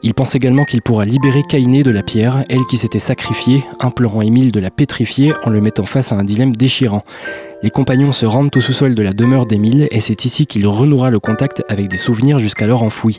Il 0.03 0.15
pense 0.15 0.35
également 0.35 0.65
qu'il 0.65 0.81
pourra 0.81 1.05
libérer 1.05 1.43
Kainé 1.47 1.83
de 1.83 1.91
la 1.91 2.03
pierre, 2.03 2.43
elle 2.49 2.65
qui 2.65 2.79
s'était 2.79 2.99
sacrifiée, 2.99 3.63
implorant 3.79 4.23
Émile 4.23 4.53
de 4.53 4.61
la 4.61 4.71
pétrifier 4.71 5.35
en 5.45 5.51
le 5.51 5.61
mettant 5.61 5.85
face 5.85 6.13
à 6.13 6.17
un 6.17 6.25
dilemme 6.25 6.57
déchirant. 6.57 7.05
Les 7.63 7.69
compagnons 7.69 8.13
se 8.13 8.25
rendent 8.25 8.57
au 8.57 8.61
sous-sol 8.63 8.95
de 8.95 9.03
la 9.03 9.13
demeure 9.13 9.45
d'Émile 9.45 9.87
et 9.91 10.01
c'est 10.01 10.25
ici 10.25 10.47
qu'il 10.47 10.67
renouera 10.67 11.11
le 11.11 11.21
contact 11.21 11.63
avec 11.69 11.89
des 11.89 11.99
souvenirs 11.99 12.39
jusqu'alors 12.39 12.85
enfouis. 12.85 13.19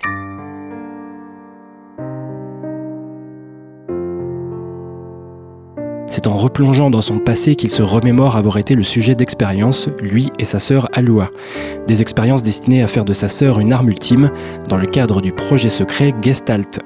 C'est 6.15 6.27
en 6.27 6.37
replongeant 6.37 6.89
dans 6.89 7.01
son 7.01 7.19
passé 7.19 7.57
qu'il 7.57 7.71
se 7.71 7.83
remémore 7.83 8.37
avoir 8.37 8.57
été 8.57 8.73
le 8.73 8.83
sujet 8.83 9.15
d'expériences, 9.15 9.89
lui 10.01 10.31
et 10.39 10.45
sa 10.45 10.59
sœur 10.59 10.87
Alua. 10.93 11.29
Des 11.87 12.01
expériences 12.01 12.41
destinées 12.41 12.83
à 12.83 12.87
faire 12.87 13.03
de 13.03 13.11
sa 13.11 13.27
sœur 13.27 13.59
une 13.59 13.73
arme 13.73 13.89
ultime, 13.89 14.31
dans 14.69 14.77
le 14.77 14.87
cadre 14.87 15.19
du 15.19 15.33
projet 15.33 15.69
secret 15.69 16.15
Gestalt. 16.21 16.79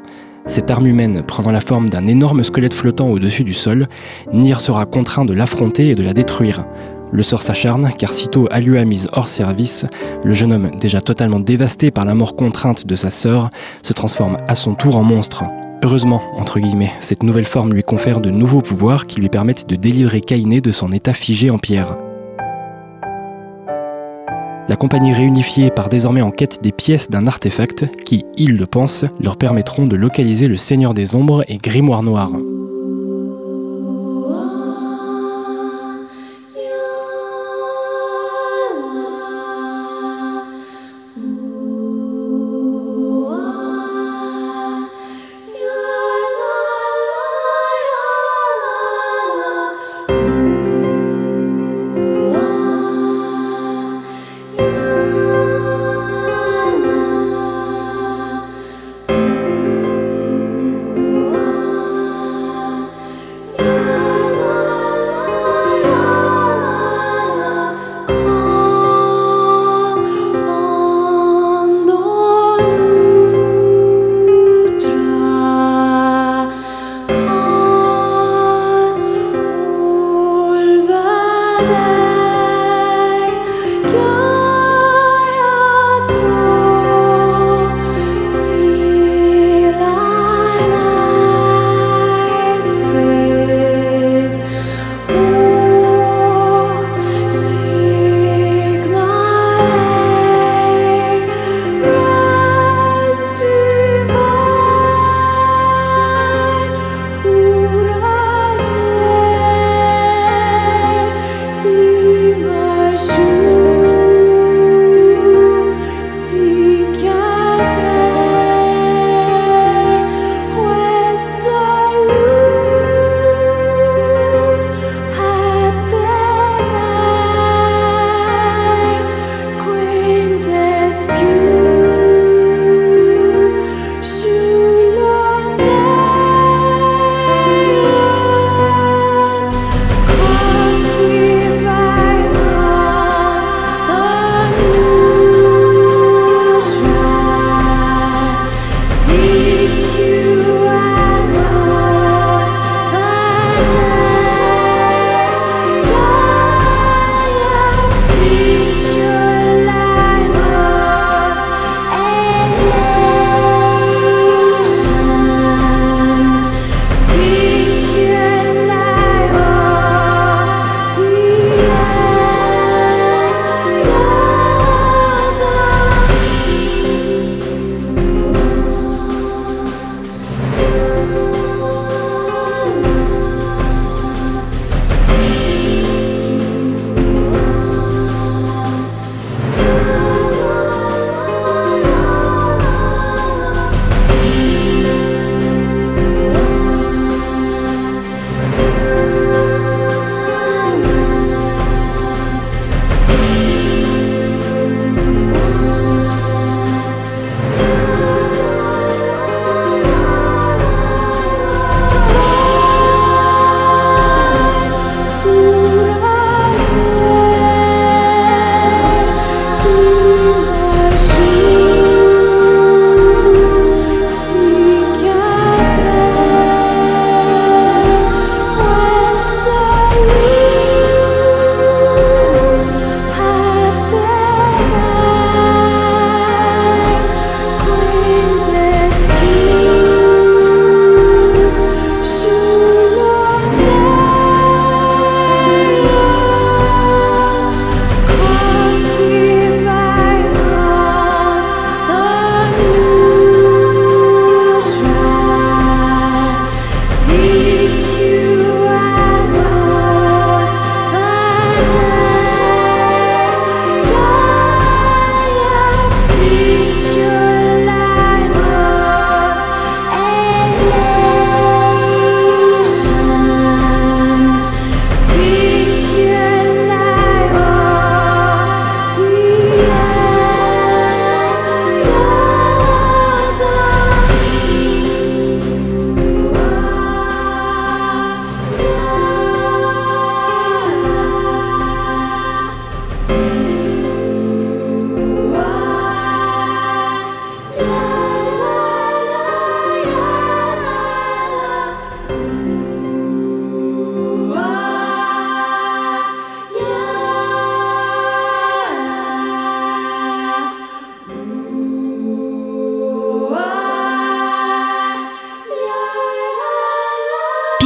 Cette 0.48 0.72
arme 0.72 0.88
humaine 0.88 1.22
prenant 1.22 1.52
la 1.52 1.62
forme 1.62 1.90
d'un 1.90 2.08
énorme 2.08 2.44
squelette 2.44 2.74
flottant 2.74 3.10
au-dessus 3.10 3.44
du 3.44 3.54
sol, 3.54 3.88
Nir 4.34 4.60
sera 4.62 4.88
contraint 4.88 5.26
de 5.26 5.36
l'affronter 5.36 5.90
et 5.90 5.96
de 5.96 6.02
la 6.02 6.16
détruire. 6.16 6.66
Le 7.12 7.22
sort 7.22 7.44
s'acharne 7.44 7.92
car 8.00 8.14
sitôt 8.14 8.48
Alua 8.50 8.84
mise 8.84 9.10
hors 9.14 9.28
service, 9.28 9.86
le 10.24 10.34
jeune 10.34 10.54
homme, 10.54 10.72
déjà 10.80 11.02
totalement 11.02 11.40
dévasté 11.40 11.92
par 11.92 12.04
la 12.04 12.16
mort 12.16 12.36
contrainte 12.36 12.88
de 12.88 12.96
sa 12.96 13.12
sœur, 13.12 13.52
se 13.84 13.94
transforme 13.94 14.38
à 14.48 14.56
son 14.56 14.74
tour 14.74 14.98
en 14.98 15.04
monstre. 15.04 15.44
Heureusement, 15.82 16.22
entre 16.36 16.60
guillemets, 16.60 16.92
cette 17.00 17.24
nouvelle 17.24 17.46
forme 17.46 17.74
lui 17.74 17.84
confère 17.84 18.20
de 18.20 18.30
nouveaux 18.30 18.62
pouvoirs 18.62 19.08
qui 19.08 19.22
lui 19.22 19.30
permettent 19.30 19.70
de 19.70 19.78
délivrer 19.78 20.20
Kainé 20.20 20.60
de 20.60 20.72
son 20.72 20.92
état 20.92 21.14
figé 21.14 21.50
en 21.50 21.58
pierre. 21.58 21.96
La 24.68 24.76
compagnie 24.76 25.14
réunifiée 25.14 25.72
part 25.72 25.88
désormais 25.88 26.22
en 26.22 26.32
quête 26.32 26.62
des 26.62 26.74
pièces 26.74 27.10
d'un 27.10 27.28
artefact 27.28 27.86
qui, 28.04 28.26
ils 28.36 28.58
le 28.58 28.66
pensent, 28.66 29.06
leur 29.22 29.38
permettront 29.38 29.88
de 29.88 29.96
localiser 29.96 30.48
le 30.48 30.58
Seigneur 30.58 30.94
des 30.94 31.16
Ombres 31.16 31.46
et 31.48 31.58
Grimoire 31.58 32.04
Noir. 32.04 32.30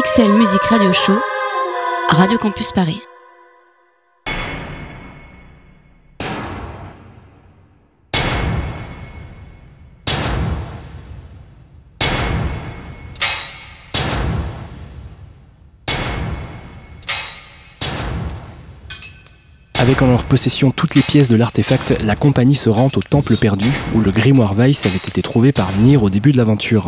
Pixel 0.04 0.30
Music 0.34 0.62
Radio 0.70 0.91
Show, 0.91 1.18
Radio 2.10 2.38
Campus 2.38 2.74
Paris. 2.74 3.12
Leur 20.08 20.24
possession 20.24 20.72
toutes 20.72 20.95
les 20.95 21.01
pièces 21.01 21.30
de 21.30 21.36
l'artefact, 21.36 21.97
la 22.04 22.16
compagnie 22.16 22.56
se 22.56 22.70
rend 22.70 22.89
au 22.95 23.01
Temple 23.01 23.38
perdu, 23.38 23.68
où 23.95 23.99
le 23.99 24.12
grimoire 24.12 24.54
Weiss 24.54 24.86
avait 24.86 24.95
été 24.95 25.22
trouvé 25.22 25.51
par 25.51 25.72
Nier 25.78 25.97
au 25.97 26.10
début 26.10 26.32
de 26.32 26.38
l'aventure. 26.38 26.88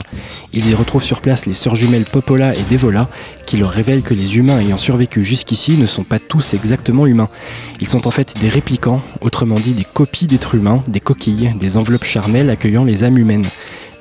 Ils 0.54 0.70
y 0.70 0.74
retrouvent 0.74 1.04
sur 1.04 1.22
place 1.22 1.46
les 1.46 1.54
sœurs 1.54 1.76
jumelles 1.76 2.06
Popola 2.06 2.54
et 2.54 2.64
Devola, 2.70 3.10
qui 3.46 3.58
leur 3.58 3.70
révèlent 3.70 4.04
que 4.04 4.14
les 4.14 4.38
humains 4.38 4.60
ayant 4.60 4.78
survécu 4.78 5.24
jusqu'ici 5.24 5.78
ne 5.78 5.86
sont 5.86 6.04
pas 6.04 6.20
tous 6.20 6.54
exactement 6.54 7.06
humains. 7.06 7.30
Ils 7.80 7.88
sont 7.88 8.08
en 8.08 8.12
fait 8.12 8.40
des 8.40 8.50
réplicants, 8.50 9.02
autrement 9.22 9.60
dit 9.60 9.74
des 9.74 9.86
copies 9.86 10.28
d'êtres 10.28 10.56
humains, 10.56 10.84
des 10.88 11.00
coquilles, 11.00 11.54
des 11.60 11.78
enveloppes 11.78 12.06
charnelles 12.06 12.50
accueillant 12.50 12.84
les 12.84 13.04
âmes 13.04 13.18
humaines. 13.18 13.46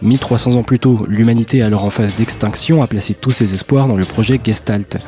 1300 0.03 0.57
ans 0.57 0.63
plus 0.63 0.79
tôt, 0.79 1.05
l'humanité 1.09 1.63
alors 1.63 1.85
en 1.85 1.91
phase 1.91 2.15
d'extinction 2.17 2.83
a 2.83 2.87
placé 2.87 3.15
tous 3.15 3.31
ses 3.31 3.55
espoirs 3.55 3.89
dans 3.89 3.97
le 3.97 4.05
projet 4.05 4.41
Gestalt. 4.43 4.99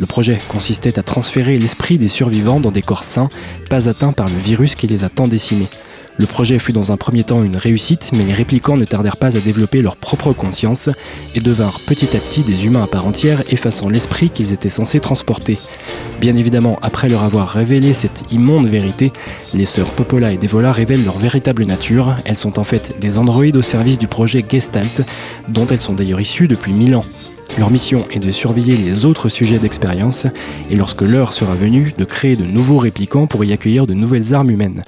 Le 0.00 0.06
projet 0.06 0.38
consistait 0.48 0.98
à 0.98 1.02
transférer 1.02 1.58
l'esprit 1.58 1.98
des 1.98 2.08
survivants 2.08 2.60
dans 2.60 2.70
des 2.70 2.82
corps 2.82 3.04
sains, 3.04 3.28
pas 3.68 3.88
atteints 3.88 4.12
par 4.12 4.28
le 4.28 4.38
virus 4.38 4.74
qui 4.74 4.86
les 4.86 5.04
a 5.04 5.08
tant 5.08 5.28
décimés. 5.28 5.68
Le 6.20 6.26
projet 6.26 6.58
fut 6.58 6.72
dans 6.72 6.90
un 6.90 6.96
premier 6.96 7.22
temps 7.22 7.42
une 7.42 7.56
réussite, 7.56 8.10
mais 8.16 8.24
les 8.24 8.32
réplicants 8.34 8.76
ne 8.76 8.84
tardèrent 8.84 9.18
pas 9.18 9.36
à 9.36 9.40
développer 9.40 9.82
leur 9.82 9.94
propre 9.94 10.32
conscience 10.32 10.90
et 11.36 11.40
devinrent 11.40 11.78
petit 11.86 12.16
à 12.16 12.18
petit 12.18 12.42
des 12.42 12.66
humains 12.66 12.82
à 12.82 12.86
part 12.88 13.06
entière, 13.06 13.44
effaçant 13.52 13.88
l'esprit 13.88 14.28
qu'ils 14.28 14.52
étaient 14.52 14.68
censés 14.68 14.98
transporter. 14.98 15.58
Bien 16.20 16.34
évidemment, 16.34 16.76
après 16.82 17.08
leur 17.08 17.22
avoir 17.22 17.48
révélé 17.48 17.92
cette 17.92 18.32
immonde 18.32 18.66
vérité, 18.66 19.12
les 19.54 19.64
sœurs 19.64 19.90
Popola 19.90 20.32
et 20.32 20.38
Devola 20.38 20.72
révèlent 20.72 21.04
leur 21.04 21.18
véritable 21.18 21.64
nature. 21.64 22.16
Elles 22.24 22.36
sont 22.36 22.58
en 22.58 22.64
fait 22.64 22.96
des 23.00 23.18
androïdes 23.18 23.56
au 23.56 23.62
service 23.62 23.98
du 23.98 24.08
projet 24.08 24.44
Gestalt, 24.46 25.02
dont 25.48 25.68
elles 25.68 25.78
sont 25.78 25.94
d'ailleurs 25.94 26.20
issues 26.20 26.48
depuis 26.48 26.72
mille 26.72 26.96
ans. 26.96 27.04
Leur 27.58 27.70
mission 27.70 28.04
est 28.10 28.18
de 28.18 28.32
surveiller 28.32 28.76
les 28.76 29.06
autres 29.06 29.28
sujets 29.28 29.58
d'expérience 29.58 30.26
et 30.68 30.74
lorsque 30.74 31.02
l'heure 31.02 31.32
sera 31.32 31.54
venue, 31.54 31.94
de 31.96 32.04
créer 32.04 32.34
de 32.34 32.44
nouveaux 32.44 32.78
réplicants 32.78 33.28
pour 33.28 33.44
y 33.44 33.52
accueillir 33.52 33.86
de 33.86 33.94
nouvelles 33.94 34.34
armes 34.34 34.50
humaines. 34.50 34.84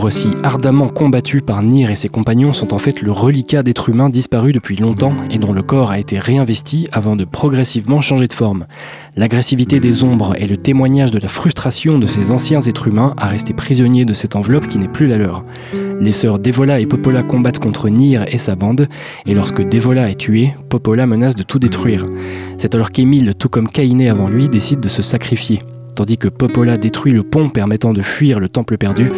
Les 0.00 0.06
ombres 0.06 0.12
si 0.12 0.30
ardemment 0.42 0.88
combattues 0.88 1.42
par 1.42 1.62
Nir 1.62 1.90
et 1.90 1.94
ses 1.94 2.08
compagnons 2.08 2.54
sont 2.54 2.72
en 2.72 2.78
fait 2.78 3.02
le 3.02 3.12
reliquat 3.12 3.62
d'êtres 3.62 3.90
humains 3.90 4.08
disparus 4.08 4.54
depuis 4.54 4.76
longtemps 4.76 5.12
et 5.30 5.36
dont 5.36 5.52
le 5.52 5.62
corps 5.62 5.90
a 5.90 5.98
été 5.98 6.18
réinvesti 6.18 6.88
avant 6.90 7.16
de 7.16 7.26
progressivement 7.26 8.00
changer 8.00 8.26
de 8.26 8.32
forme. 8.32 8.64
L'agressivité 9.16 9.78
des 9.78 10.02
ombres 10.02 10.34
est 10.36 10.46
le 10.46 10.56
témoignage 10.56 11.10
de 11.10 11.18
la 11.18 11.28
frustration 11.28 11.98
de 11.98 12.06
ces 12.06 12.30
anciens 12.32 12.62
êtres 12.62 12.88
humains 12.88 13.12
à 13.18 13.26
rester 13.26 13.52
prisonniers 13.52 14.06
de 14.06 14.14
cette 14.14 14.36
enveloppe 14.36 14.68
qui 14.68 14.78
n'est 14.78 14.88
plus 14.88 15.06
la 15.06 15.18
leur. 15.18 15.44
Les 16.00 16.12
sœurs 16.12 16.38
Devola 16.38 16.80
et 16.80 16.86
Popola 16.86 17.22
combattent 17.22 17.58
contre 17.58 17.90
Nir 17.90 18.24
et 18.26 18.38
sa 18.38 18.54
bande, 18.54 18.88
et 19.26 19.34
lorsque 19.34 19.68
Devola 19.68 20.08
est 20.08 20.14
tué, 20.14 20.54
Popola 20.70 21.06
menace 21.06 21.34
de 21.34 21.42
tout 21.42 21.58
détruire. 21.58 22.06
C'est 22.56 22.74
alors 22.74 22.90
qu'Emile, 22.90 23.34
tout 23.38 23.50
comme 23.50 23.68
Kainé 23.68 24.08
avant 24.08 24.28
lui, 24.28 24.48
décide 24.48 24.80
de 24.80 24.88
se 24.88 25.02
sacrifier. 25.02 25.58
Tandis 25.94 26.18
que 26.18 26.28
Popola 26.28 26.76
détruit 26.76 27.12
le 27.12 27.22
pont 27.22 27.48
permettant 27.48 27.92
de 27.92 28.02
fuir 28.02 28.40
le 28.40 28.48
temple 28.48 28.78
perdu, 28.78 29.10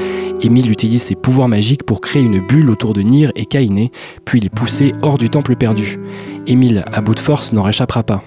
Emile 0.43 0.71
utilise 0.71 1.03
ses 1.03 1.15
pouvoirs 1.15 1.49
magiques 1.49 1.85
pour 1.85 2.01
créer 2.01 2.23
une 2.23 2.45
bulle 2.45 2.71
autour 2.71 2.95
de 2.95 3.03
Nir 3.03 3.31
et 3.37 3.47
Kainé, 3.47 3.93
puis 4.25 4.41
les 4.41 4.49
pousser 4.49 4.93
hors 5.03 5.19
du 5.19 5.31
temple 5.31 5.55
perdu. 5.55 5.99
Emile, 6.47 6.85
à 6.93 7.01
bout 7.01 7.15
de 7.15 7.21
force, 7.21 7.53
n'en 7.53 7.63
réchappera 7.63 8.03
pas. 8.03 8.23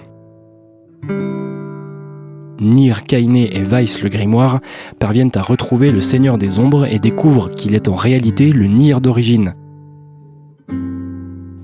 Nir, 2.58 3.04
Kainé 3.04 3.54
et 3.54 3.62
Weiss 3.62 4.00
le 4.02 4.08
grimoire 4.08 4.60
parviennent 4.98 5.32
à 5.34 5.42
retrouver 5.42 5.92
le 5.92 6.00
Seigneur 6.00 6.38
des 6.38 6.58
Ombres 6.58 6.86
et 6.86 6.98
découvrent 6.98 7.50
qu'il 7.50 7.74
est 7.74 7.88
en 7.88 7.94
réalité 7.94 8.50
le 8.50 8.66
Nir 8.66 9.02
d'origine. 9.02 9.54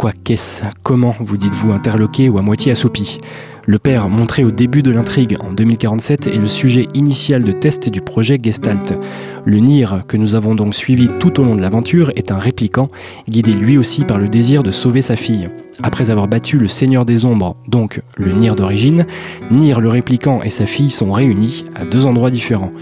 Quoi 0.02 0.10
qu'est-ce 0.24 0.64
Comment 0.82 1.14
vous 1.20 1.36
dites-vous 1.36 1.70
interloqué 1.70 2.28
ou 2.28 2.36
à 2.36 2.42
moitié 2.42 2.72
assoupi 2.72 3.20
le 3.68 3.78
père, 3.78 4.08
montré 4.08 4.42
au 4.42 4.50
début 4.50 4.82
de 4.82 4.90
l'intrigue 4.90 5.36
en 5.38 5.52
2047, 5.52 6.26
est 6.26 6.36
le 6.36 6.48
sujet 6.48 6.88
initial 6.94 7.44
de 7.44 7.52
test 7.52 7.88
du 7.88 8.00
projet 8.00 8.36
Gestalt. 8.42 8.98
Le 9.44 9.58
Nir, 9.58 10.02
que 10.08 10.16
nous 10.16 10.34
avons 10.34 10.56
donc 10.56 10.74
suivi 10.74 11.08
tout 11.20 11.38
au 11.38 11.44
long 11.44 11.54
de 11.54 11.60
l'aventure, 11.60 12.10
est 12.16 12.32
un 12.32 12.38
répliquant, 12.38 12.90
guidé 13.28 13.52
lui 13.52 13.78
aussi 13.78 14.02
par 14.02 14.18
le 14.18 14.26
désir 14.26 14.64
de 14.64 14.72
sauver 14.72 15.00
sa 15.00 15.14
fille. 15.14 15.48
Après 15.84 16.10
avoir 16.10 16.26
battu 16.26 16.58
le 16.58 16.66
Seigneur 16.66 17.04
des 17.04 17.24
Ombres, 17.24 17.54
donc 17.68 18.02
le 18.16 18.32
Nir 18.32 18.56
d'origine, 18.56 19.06
Nir 19.52 19.78
le 19.78 19.90
répliquant 19.90 20.42
et 20.42 20.50
sa 20.50 20.66
fille 20.66 20.90
sont 20.90 21.12
réunis 21.12 21.62
à 21.76 21.84
deux 21.84 22.06
endroits 22.06 22.30
différents. 22.30 22.72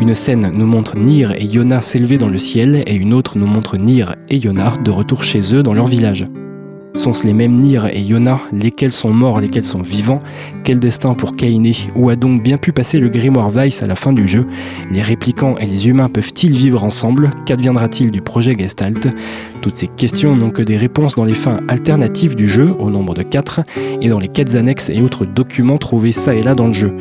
Une 0.00 0.16
scène 0.16 0.50
nous 0.52 0.66
montre 0.66 0.98
Nir 0.98 1.30
et 1.38 1.44
Yona 1.44 1.80
s'élever 1.80 2.18
dans 2.18 2.28
le 2.28 2.38
ciel 2.38 2.82
et 2.88 2.96
une 2.96 3.14
autre 3.14 3.38
nous 3.38 3.46
montre 3.46 3.76
Nir 3.76 4.16
et 4.28 4.38
Yona 4.38 4.72
de 4.84 4.90
retour 4.90 5.22
chez 5.22 5.54
eux 5.54 5.62
dans 5.62 5.74
leur 5.74 5.86
village. 5.86 6.26
Sont-ce 6.94 7.26
les 7.26 7.32
mêmes 7.32 7.56
Nir 7.56 7.86
et 7.86 8.00
Yona? 8.00 8.38
Lesquels 8.52 8.92
sont 8.92 9.12
morts, 9.12 9.40
lesquels 9.40 9.64
sont 9.64 9.82
vivants? 9.82 10.22
Quel 10.62 10.78
destin 10.78 11.14
pour 11.14 11.34
Kainé 11.34 11.72
Où 11.96 12.08
a 12.08 12.14
donc 12.14 12.40
bien 12.40 12.56
pu 12.56 12.70
passer 12.70 12.98
le 13.00 13.08
grimoire 13.08 13.50
Weiss 13.50 13.82
à 13.82 13.88
la 13.88 13.96
fin 13.96 14.12
du 14.12 14.28
jeu? 14.28 14.46
Les 14.92 15.02
réplicants 15.02 15.56
et 15.58 15.66
les 15.66 15.88
humains 15.88 16.08
peuvent-ils 16.08 16.56
vivre 16.56 16.84
ensemble? 16.84 17.30
Qu'adviendra-t-il 17.46 18.12
du 18.12 18.22
projet 18.22 18.54
Gestalt? 18.56 19.08
Toutes 19.60 19.76
ces 19.76 19.88
questions 19.88 20.36
n'ont 20.36 20.50
que 20.50 20.62
des 20.62 20.76
réponses 20.76 21.16
dans 21.16 21.24
les 21.24 21.32
fins 21.32 21.60
alternatives 21.66 22.36
du 22.36 22.48
jeu, 22.48 22.70
au 22.78 22.90
nombre 22.90 23.14
de 23.14 23.22
4, 23.22 23.62
et 24.00 24.08
dans 24.08 24.20
les 24.20 24.28
quêtes 24.28 24.54
annexes 24.54 24.88
et 24.88 25.02
autres 25.02 25.24
documents 25.24 25.78
trouvés 25.78 26.12
ça 26.12 26.32
et 26.34 26.44
là 26.44 26.54
dans 26.54 26.68
le 26.68 26.72
jeu. 26.72 26.94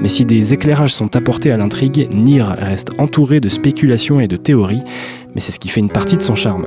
Mais 0.00 0.08
si 0.08 0.24
des 0.24 0.54
éclairages 0.54 0.94
sont 0.94 1.16
apportés 1.16 1.50
à 1.50 1.56
l'intrigue, 1.56 2.08
Nir 2.14 2.46
reste 2.46 2.92
entouré 2.98 3.40
de 3.40 3.48
spéculations 3.48 4.20
et 4.20 4.28
de 4.28 4.36
théories, 4.36 4.84
mais 5.34 5.40
c'est 5.40 5.52
ce 5.52 5.58
qui 5.58 5.68
fait 5.68 5.80
une 5.80 5.90
partie 5.90 6.16
de 6.16 6.22
son 6.22 6.36
charme. 6.36 6.66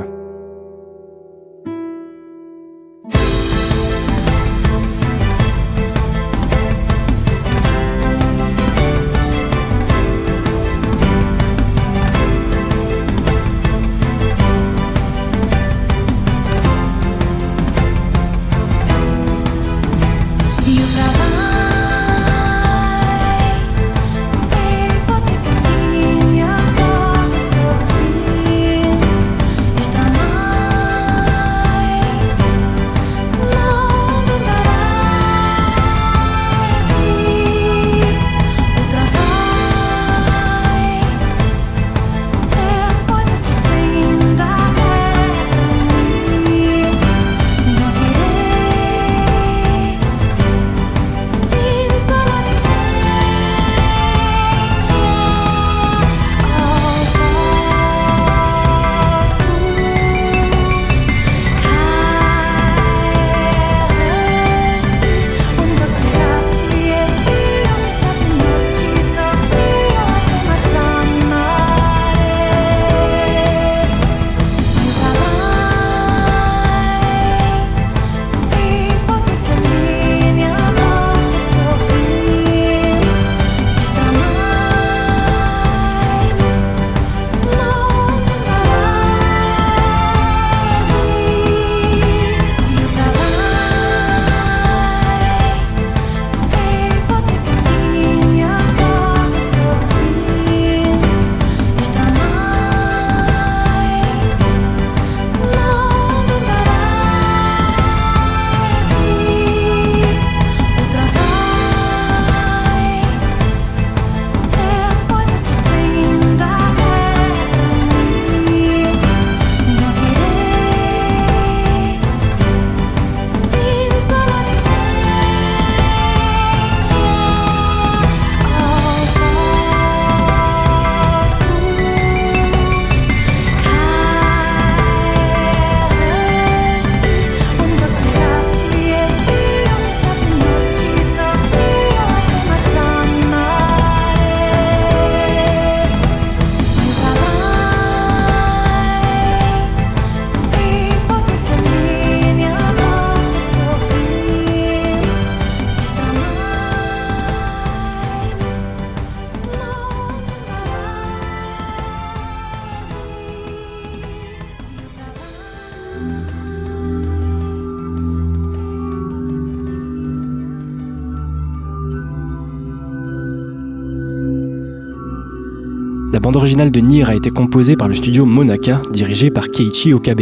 Bande 176.20 176.36
originale 176.36 176.70
de 176.70 176.80
Nier 176.80 177.10
a 177.10 177.16
été 177.16 177.32
composée 177.32 177.76
par 177.76 177.88
le 177.88 177.96
studio 177.96 178.26
Monaka, 178.26 178.82
dirigé 178.92 179.32
par 179.32 179.50
Keiichi 179.50 179.94
Okabe. 179.94 180.22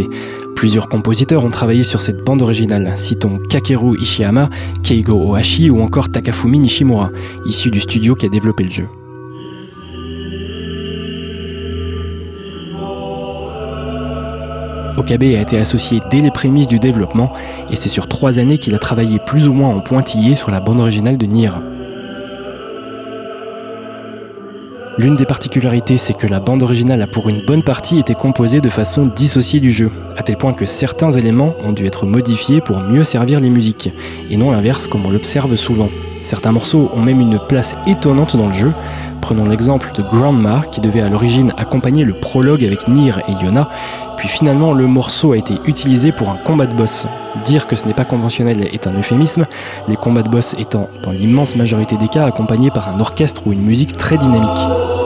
Plusieurs 0.55 0.87
compositeurs 0.87 1.43
ont 1.43 1.49
travaillé 1.49 1.83
sur 1.83 1.99
cette 1.99 2.23
bande 2.23 2.41
originale, 2.41 2.93
citons 2.95 3.39
Kakeru 3.49 3.97
Ishiyama, 3.99 4.49
Keigo 4.83 5.15
Ohashi 5.15 5.69
ou 5.69 5.81
encore 5.81 6.09
Takafumi 6.09 6.59
Nishimura, 6.59 7.09
issus 7.45 7.71
du 7.71 7.81
studio 7.81 8.15
qui 8.15 8.25
a 8.25 8.29
développé 8.29 8.63
le 8.63 8.71
jeu. 8.71 8.87
Okabe 14.97 15.23
a 15.23 15.41
été 15.41 15.57
associé 15.57 15.99
dès 16.09 16.21
les 16.21 16.31
prémices 16.31 16.67
du 16.67 16.79
développement 16.79 17.33
et 17.69 17.75
c'est 17.75 17.89
sur 17.89 18.07
trois 18.07 18.39
années 18.39 18.57
qu'il 18.57 18.75
a 18.75 18.79
travaillé 18.79 19.19
plus 19.19 19.47
ou 19.47 19.53
moins 19.53 19.75
en 19.75 19.81
pointillé 19.81 20.35
sur 20.35 20.51
la 20.51 20.61
bande 20.61 20.79
originale 20.79 21.17
de 21.17 21.25
Nier. 21.25 21.49
L'une 25.01 25.15
des 25.15 25.25
particularités, 25.25 25.97
c'est 25.97 26.13
que 26.13 26.27
la 26.27 26.39
bande 26.39 26.61
originale 26.61 27.01
a 27.01 27.07
pour 27.07 27.27
une 27.27 27.43
bonne 27.43 27.63
partie 27.63 27.97
été 27.97 28.13
composée 28.13 28.61
de 28.61 28.69
façon 28.69 29.07
dissociée 29.07 29.59
du 29.59 29.71
jeu, 29.71 29.89
à 30.15 30.21
tel 30.21 30.37
point 30.37 30.53
que 30.53 30.67
certains 30.67 31.09
éléments 31.09 31.55
ont 31.63 31.71
dû 31.71 31.87
être 31.87 32.05
modifiés 32.05 32.61
pour 32.61 32.81
mieux 32.81 33.03
servir 33.03 33.39
les 33.39 33.49
musiques, 33.49 33.89
et 34.29 34.37
non 34.37 34.51
l'inverse 34.51 34.85
comme 34.85 35.03
on 35.07 35.09
l'observe 35.09 35.55
souvent. 35.55 35.89
Certains 36.21 36.51
morceaux 36.51 36.91
ont 36.93 37.01
même 37.01 37.21
une 37.21 37.39
place 37.39 37.75
étonnante 37.87 38.35
dans 38.35 38.47
le 38.47 38.53
jeu, 38.53 38.73
Prenons 39.21 39.45
l'exemple 39.45 39.91
de 39.93 40.01
Grandma 40.01 40.63
qui 40.71 40.81
devait 40.81 41.01
à 41.01 41.07
l'origine 41.07 41.53
accompagner 41.55 42.03
le 42.03 42.13
prologue 42.13 42.65
avec 42.65 42.87
Nir 42.87 43.21
et 43.27 43.43
Yona, 43.43 43.69
puis 44.17 44.27
finalement 44.27 44.73
le 44.73 44.87
morceau 44.87 45.33
a 45.33 45.37
été 45.37 45.53
utilisé 45.65 46.11
pour 46.11 46.29
un 46.29 46.35
combat 46.35 46.65
de 46.65 46.73
boss. 46.73 47.05
Dire 47.45 47.67
que 47.67 47.75
ce 47.75 47.85
n'est 47.85 47.93
pas 47.93 48.03
conventionnel 48.03 48.67
est 48.73 48.87
un 48.87 48.97
euphémisme, 48.97 49.45
les 49.87 49.95
combats 49.95 50.23
de 50.23 50.29
boss 50.29 50.55
étant 50.57 50.89
dans 51.03 51.11
l'immense 51.11 51.55
majorité 51.55 51.97
des 51.97 52.07
cas 52.07 52.25
accompagnés 52.25 52.71
par 52.71 52.89
un 52.89 52.99
orchestre 52.99 53.43
ou 53.45 53.53
une 53.53 53.61
musique 53.61 53.95
très 53.95 54.17
dynamique. 54.17 55.00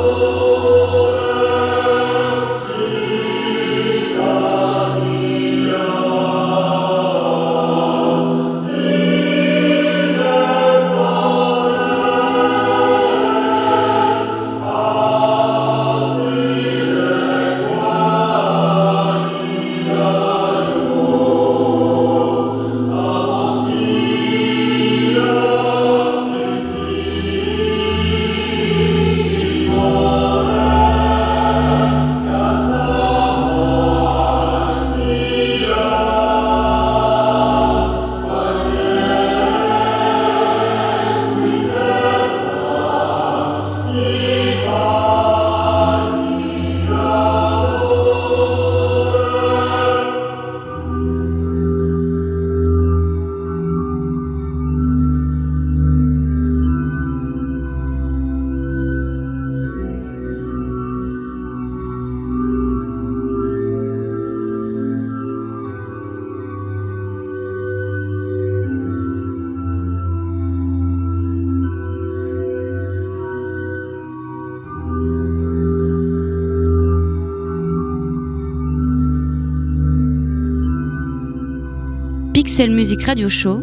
Pixel 82.55 82.71
Music 82.71 83.03
Radio 83.03 83.27
Show, 83.27 83.61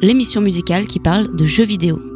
l'émission 0.00 0.40
musicale 0.40 0.86
qui 0.86 1.00
parle 1.00 1.36
de 1.36 1.44
jeux 1.44 1.66
vidéo. 1.66 2.15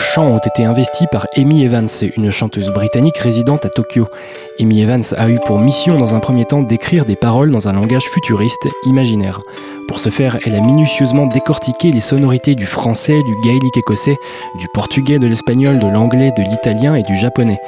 Chant 0.00 0.26
ont 0.26 0.38
été 0.38 0.64
investis 0.64 1.06
par 1.12 1.26
Amy 1.36 1.64
Evans, 1.64 1.88
une 2.16 2.30
chanteuse 2.30 2.70
britannique 2.70 3.18
résidente 3.18 3.64
à 3.66 3.68
Tokyo. 3.68 4.08
Amy 4.58 4.80
Evans 4.80 5.04
a 5.16 5.28
eu 5.28 5.38
pour 5.46 5.58
mission 5.58 5.98
dans 5.98 6.14
un 6.14 6.20
premier 6.20 6.44
temps 6.44 6.62
d'écrire 6.62 7.04
des 7.04 7.16
paroles 7.16 7.50
dans 7.50 7.68
un 7.68 7.72
langage 7.72 8.04
futuriste, 8.04 8.68
imaginaire. 8.86 9.40
Pour 9.88 10.00
ce 10.00 10.10
faire, 10.10 10.38
elle 10.44 10.54
a 10.54 10.60
minutieusement 10.60 11.26
décortiqué 11.26 11.92
les 11.92 12.00
sonorités 12.00 12.54
du 12.54 12.66
français, 12.66 13.22
du 13.22 13.34
gaélique 13.44 13.76
écossais, 13.76 14.16
du 14.58 14.66
portugais, 14.72 15.18
de 15.18 15.26
l'espagnol, 15.26 15.78
de 15.78 15.88
l'anglais, 15.88 16.32
de 16.36 16.42
l'italien 16.42 16.94
et 16.94 17.02
du 17.02 17.16
japonais. 17.16 17.60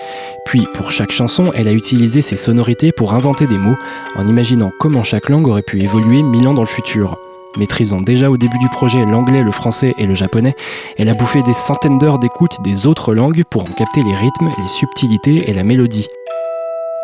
Puis, 0.46 0.66
pour 0.74 0.90
chaque 0.90 1.12
chanson, 1.12 1.52
elle 1.54 1.68
a 1.68 1.72
utilisé 1.72 2.22
ces 2.22 2.36
sonorités 2.36 2.92
pour 2.92 3.14
inventer 3.14 3.46
des 3.46 3.58
mots, 3.58 3.76
en 4.16 4.26
imaginant 4.26 4.70
comment 4.80 5.02
chaque 5.02 5.28
langue 5.28 5.48
aurait 5.48 5.62
pu 5.62 5.82
évoluer 5.82 6.22
mille 6.22 6.48
ans 6.48 6.54
dans 6.54 6.62
le 6.62 6.68
futur. 6.68 7.18
Maîtrisant 7.56 8.00
déjà 8.00 8.30
au 8.30 8.38
début 8.38 8.58
du 8.58 8.68
projet 8.70 9.04
l'anglais, 9.04 9.42
le 9.42 9.50
français 9.50 9.92
et 9.98 10.06
le 10.06 10.14
japonais, 10.14 10.54
elle 10.98 11.10
a 11.10 11.14
bouffé 11.14 11.42
des 11.42 11.52
centaines 11.52 11.98
d'heures 11.98 12.18
d'écoute 12.18 12.62
des 12.64 12.86
autres 12.86 13.14
langues 13.14 13.44
pour 13.50 13.62
en 13.62 13.72
capter 13.72 14.02
les 14.02 14.14
rythmes, 14.14 14.48
les 14.58 14.68
subtilités 14.68 15.50
et 15.50 15.52
la 15.52 15.62
mélodie. 15.62 16.08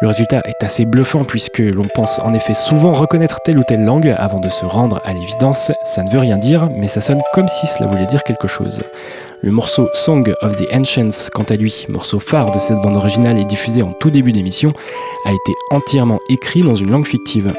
Le 0.01 0.07
résultat 0.07 0.43
est 0.45 0.65
assez 0.65 0.85
bluffant 0.85 1.25
puisque 1.25 1.59
l'on 1.59 1.85
pense 1.93 2.21
en 2.21 2.33
effet 2.33 2.55
souvent 2.55 2.93
reconnaître 2.93 3.41
telle 3.45 3.59
ou 3.59 3.65
telle 3.65 3.85
langue 3.85 4.15
avant 4.17 4.39
de 4.39 4.49
se 4.49 4.65
rendre 4.65 5.01
à 5.05 5.13
l'évidence. 5.13 5.73
Ça 5.85 6.05
ne 6.05 6.11
veut 6.11 6.21
rien 6.21 6.39
dire, 6.39 6.69
mais 6.71 6.87
ça 6.87 7.01
sonne 7.01 7.21
comme 7.35 7.49
si 7.49 7.67
cela 7.67 7.91
voulait 7.91 8.07
dire 8.07 8.23
quelque 8.23 8.47
chose. 8.47 8.81
Le 9.43 9.51
morceau 9.51 9.89
Song 9.95 10.33
of 10.41 10.57
the 10.57 10.73
Ancients, 10.73 11.31
quant 11.35 11.45
à 11.45 11.57
lui, 11.57 11.85
morceau 11.89 12.21
phare 12.21 12.53
de 12.53 12.59
cette 12.61 12.79
bande 12.79 12.97
originale 12.97 13.39
et 13.39 13.45
diffusé 13.45 13.83
en 13.83 13.93
tout 13.93 14.11
début 14.11 14.33
d'émission, 14.33 14.73
a 15.27 15.31
été 15.31 15.53
entièrement 15.73 16.21
écrit 16.31 16.63
dans 16.63 16.75
une 16.75 16.91
langue 16.91 17.07
fictive. 17.07 17.53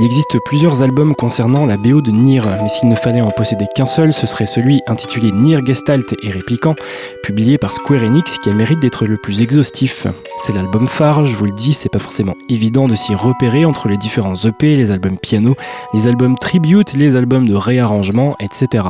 Il 0.00 0.06
existe 0.06 0.38
plusieurs 0.46 0.80
albums 0.80 1.14
concernant 1.14 1.66
la 1.66 1.76
BO 1.76 2.00
de 2.00 2.10
Nier, 2.10 2.40
mais 2.62 2.70
s'il 2.70 2.88
ne 2.88 2.94
fallait 2.94 3.20
en 3.20 3.30
posséder 3.30 3.66
qu'un 3.74 3.84
seul, 3.84 4.14
ce 4.14 4.26
serait 4.26 4.46
celui 4.46 4.80
intitulé 4.86 5.30
Nier 5.30 5.58
Gestalt 5.62 6.14
et 6.22 6.30
Réplicant, 6.30 6.74
publié 7.22 7.58
par 7.58 7.74
Square 7.74 8.04
Enix, 8.04 8.38
qui 8.38 8.48
a 8.48 8.54
mérite 8.54 8.80
d'être 8.80 9.04
le 9.04 9.18
plus 9.18 9.42
exhaustif. 9.42 10.06
C'est 10.38 10.54
l'album 10.54 10.88
phare, 10.88 11.26
je 11.26 11.36
vous 11.36 11.44
le 11.44 11.52
dis, 11.52 11.74
c'est 11.74 11.90
pas 11.90 11.98
forcément 11.98 12.34
évident 12.48 12.88
de 12.88 12.94
s'y 12.94 13.14
repérer 13.14 13.66
entre 13.66 13.88
les 13.88 13.98
différents 13.98 14.36
EP, 14.36 14.74
les 14.74 14.90
albums 14.90 15.18
piano, 15.18 15.54
les 15.92 16.06
albums 16.06 16.38
tribute, 16.38 16.94
les 16.94 17.16
albums 17.16 17.46
de 17.46 17.54
réarrangement, 17.54 18.36
etc. 18.40 18.84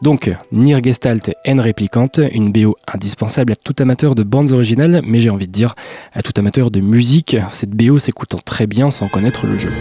Donc, 0.00 0.30
Nier 0.52 0.78
Gestalt 0.80 1.32
N 1.44 1.58
Réplicante, 1.58 2.20
une 2.30 2.52
BO 2.52 2.76
indispensable 2.86 3.54
à 3.54 3.56
tout 3.56 3.74
amateur 3.80 4.14
de 4.14 4.22
bandes 4.22 4.52
originales, 4.52 5.00
mais 5.04 5.18
j'ai 5.18 5.30
envie 5.30 5.48
de 5.48 5.52
dire 5.52 5.74
à 6.12 6.22
tout 6.22 6.34
amateur 6.36 6.70
de 6.70 6.78
musique, 6.78 7.36
cette 7.48 7.70
BO 7.70 7.98
s'écoutant 7.98 8.38
très 8.38 8.68
bien 8.68 8.90
sans 8.90 9.08
connaître 9.08 9.44
le 9.44 9.58
jeu. 9.58 9.72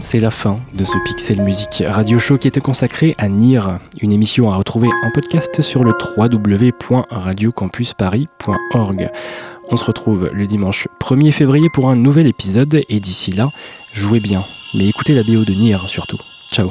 C'est 0.00 0.20
la 0.20 0.30
fin 0.30 0.56
de 0.74 0.84
ce 0.84 0.96
Pixel 1.04 1.42
Music 1.42 1.82
Radio 1.86 2.18
Show 2.18 2.38
qui 2.38 2.48
était 2.48 2.60
consacré 2.60 3.14
à 3.18 3.28
Nier, 3.28 3.60
une 4.00 4.12
émission 4.12 4.50
à 4.50 4.56
retrouver 4.56 4.88
en 5.04 5.10
podcast 5.10 5.60
sur 5.62 5.84
le 5.84 5.92
www.radiocampusparis.org. 6.16 9.10
On 9.70 9.76
se 9.76 9.84
retrouve 9.84 10.30
le 10.32 10.46
dimanche 10.46 10.88
1er 11.00 11.32
février 11.32 11.68
pour 11.72 11.88
un 11.88 11.96
nouvel 11.96 12.26
épisode 12.26 12.80
et 12.88 13.00
d'ici 13.00 13.32
là, 13.32 13.50
jouez 13.92 14.20
bien, 14.20 14.44
mais 14.74 14.88
écoutez 14.88 15.14
la 15.14 15.22
BO 15.22 15.44
de 15.44 15.52
Nier 15.52 15.78
surtout. 15.86 16.18
Ciao 16.52 16.70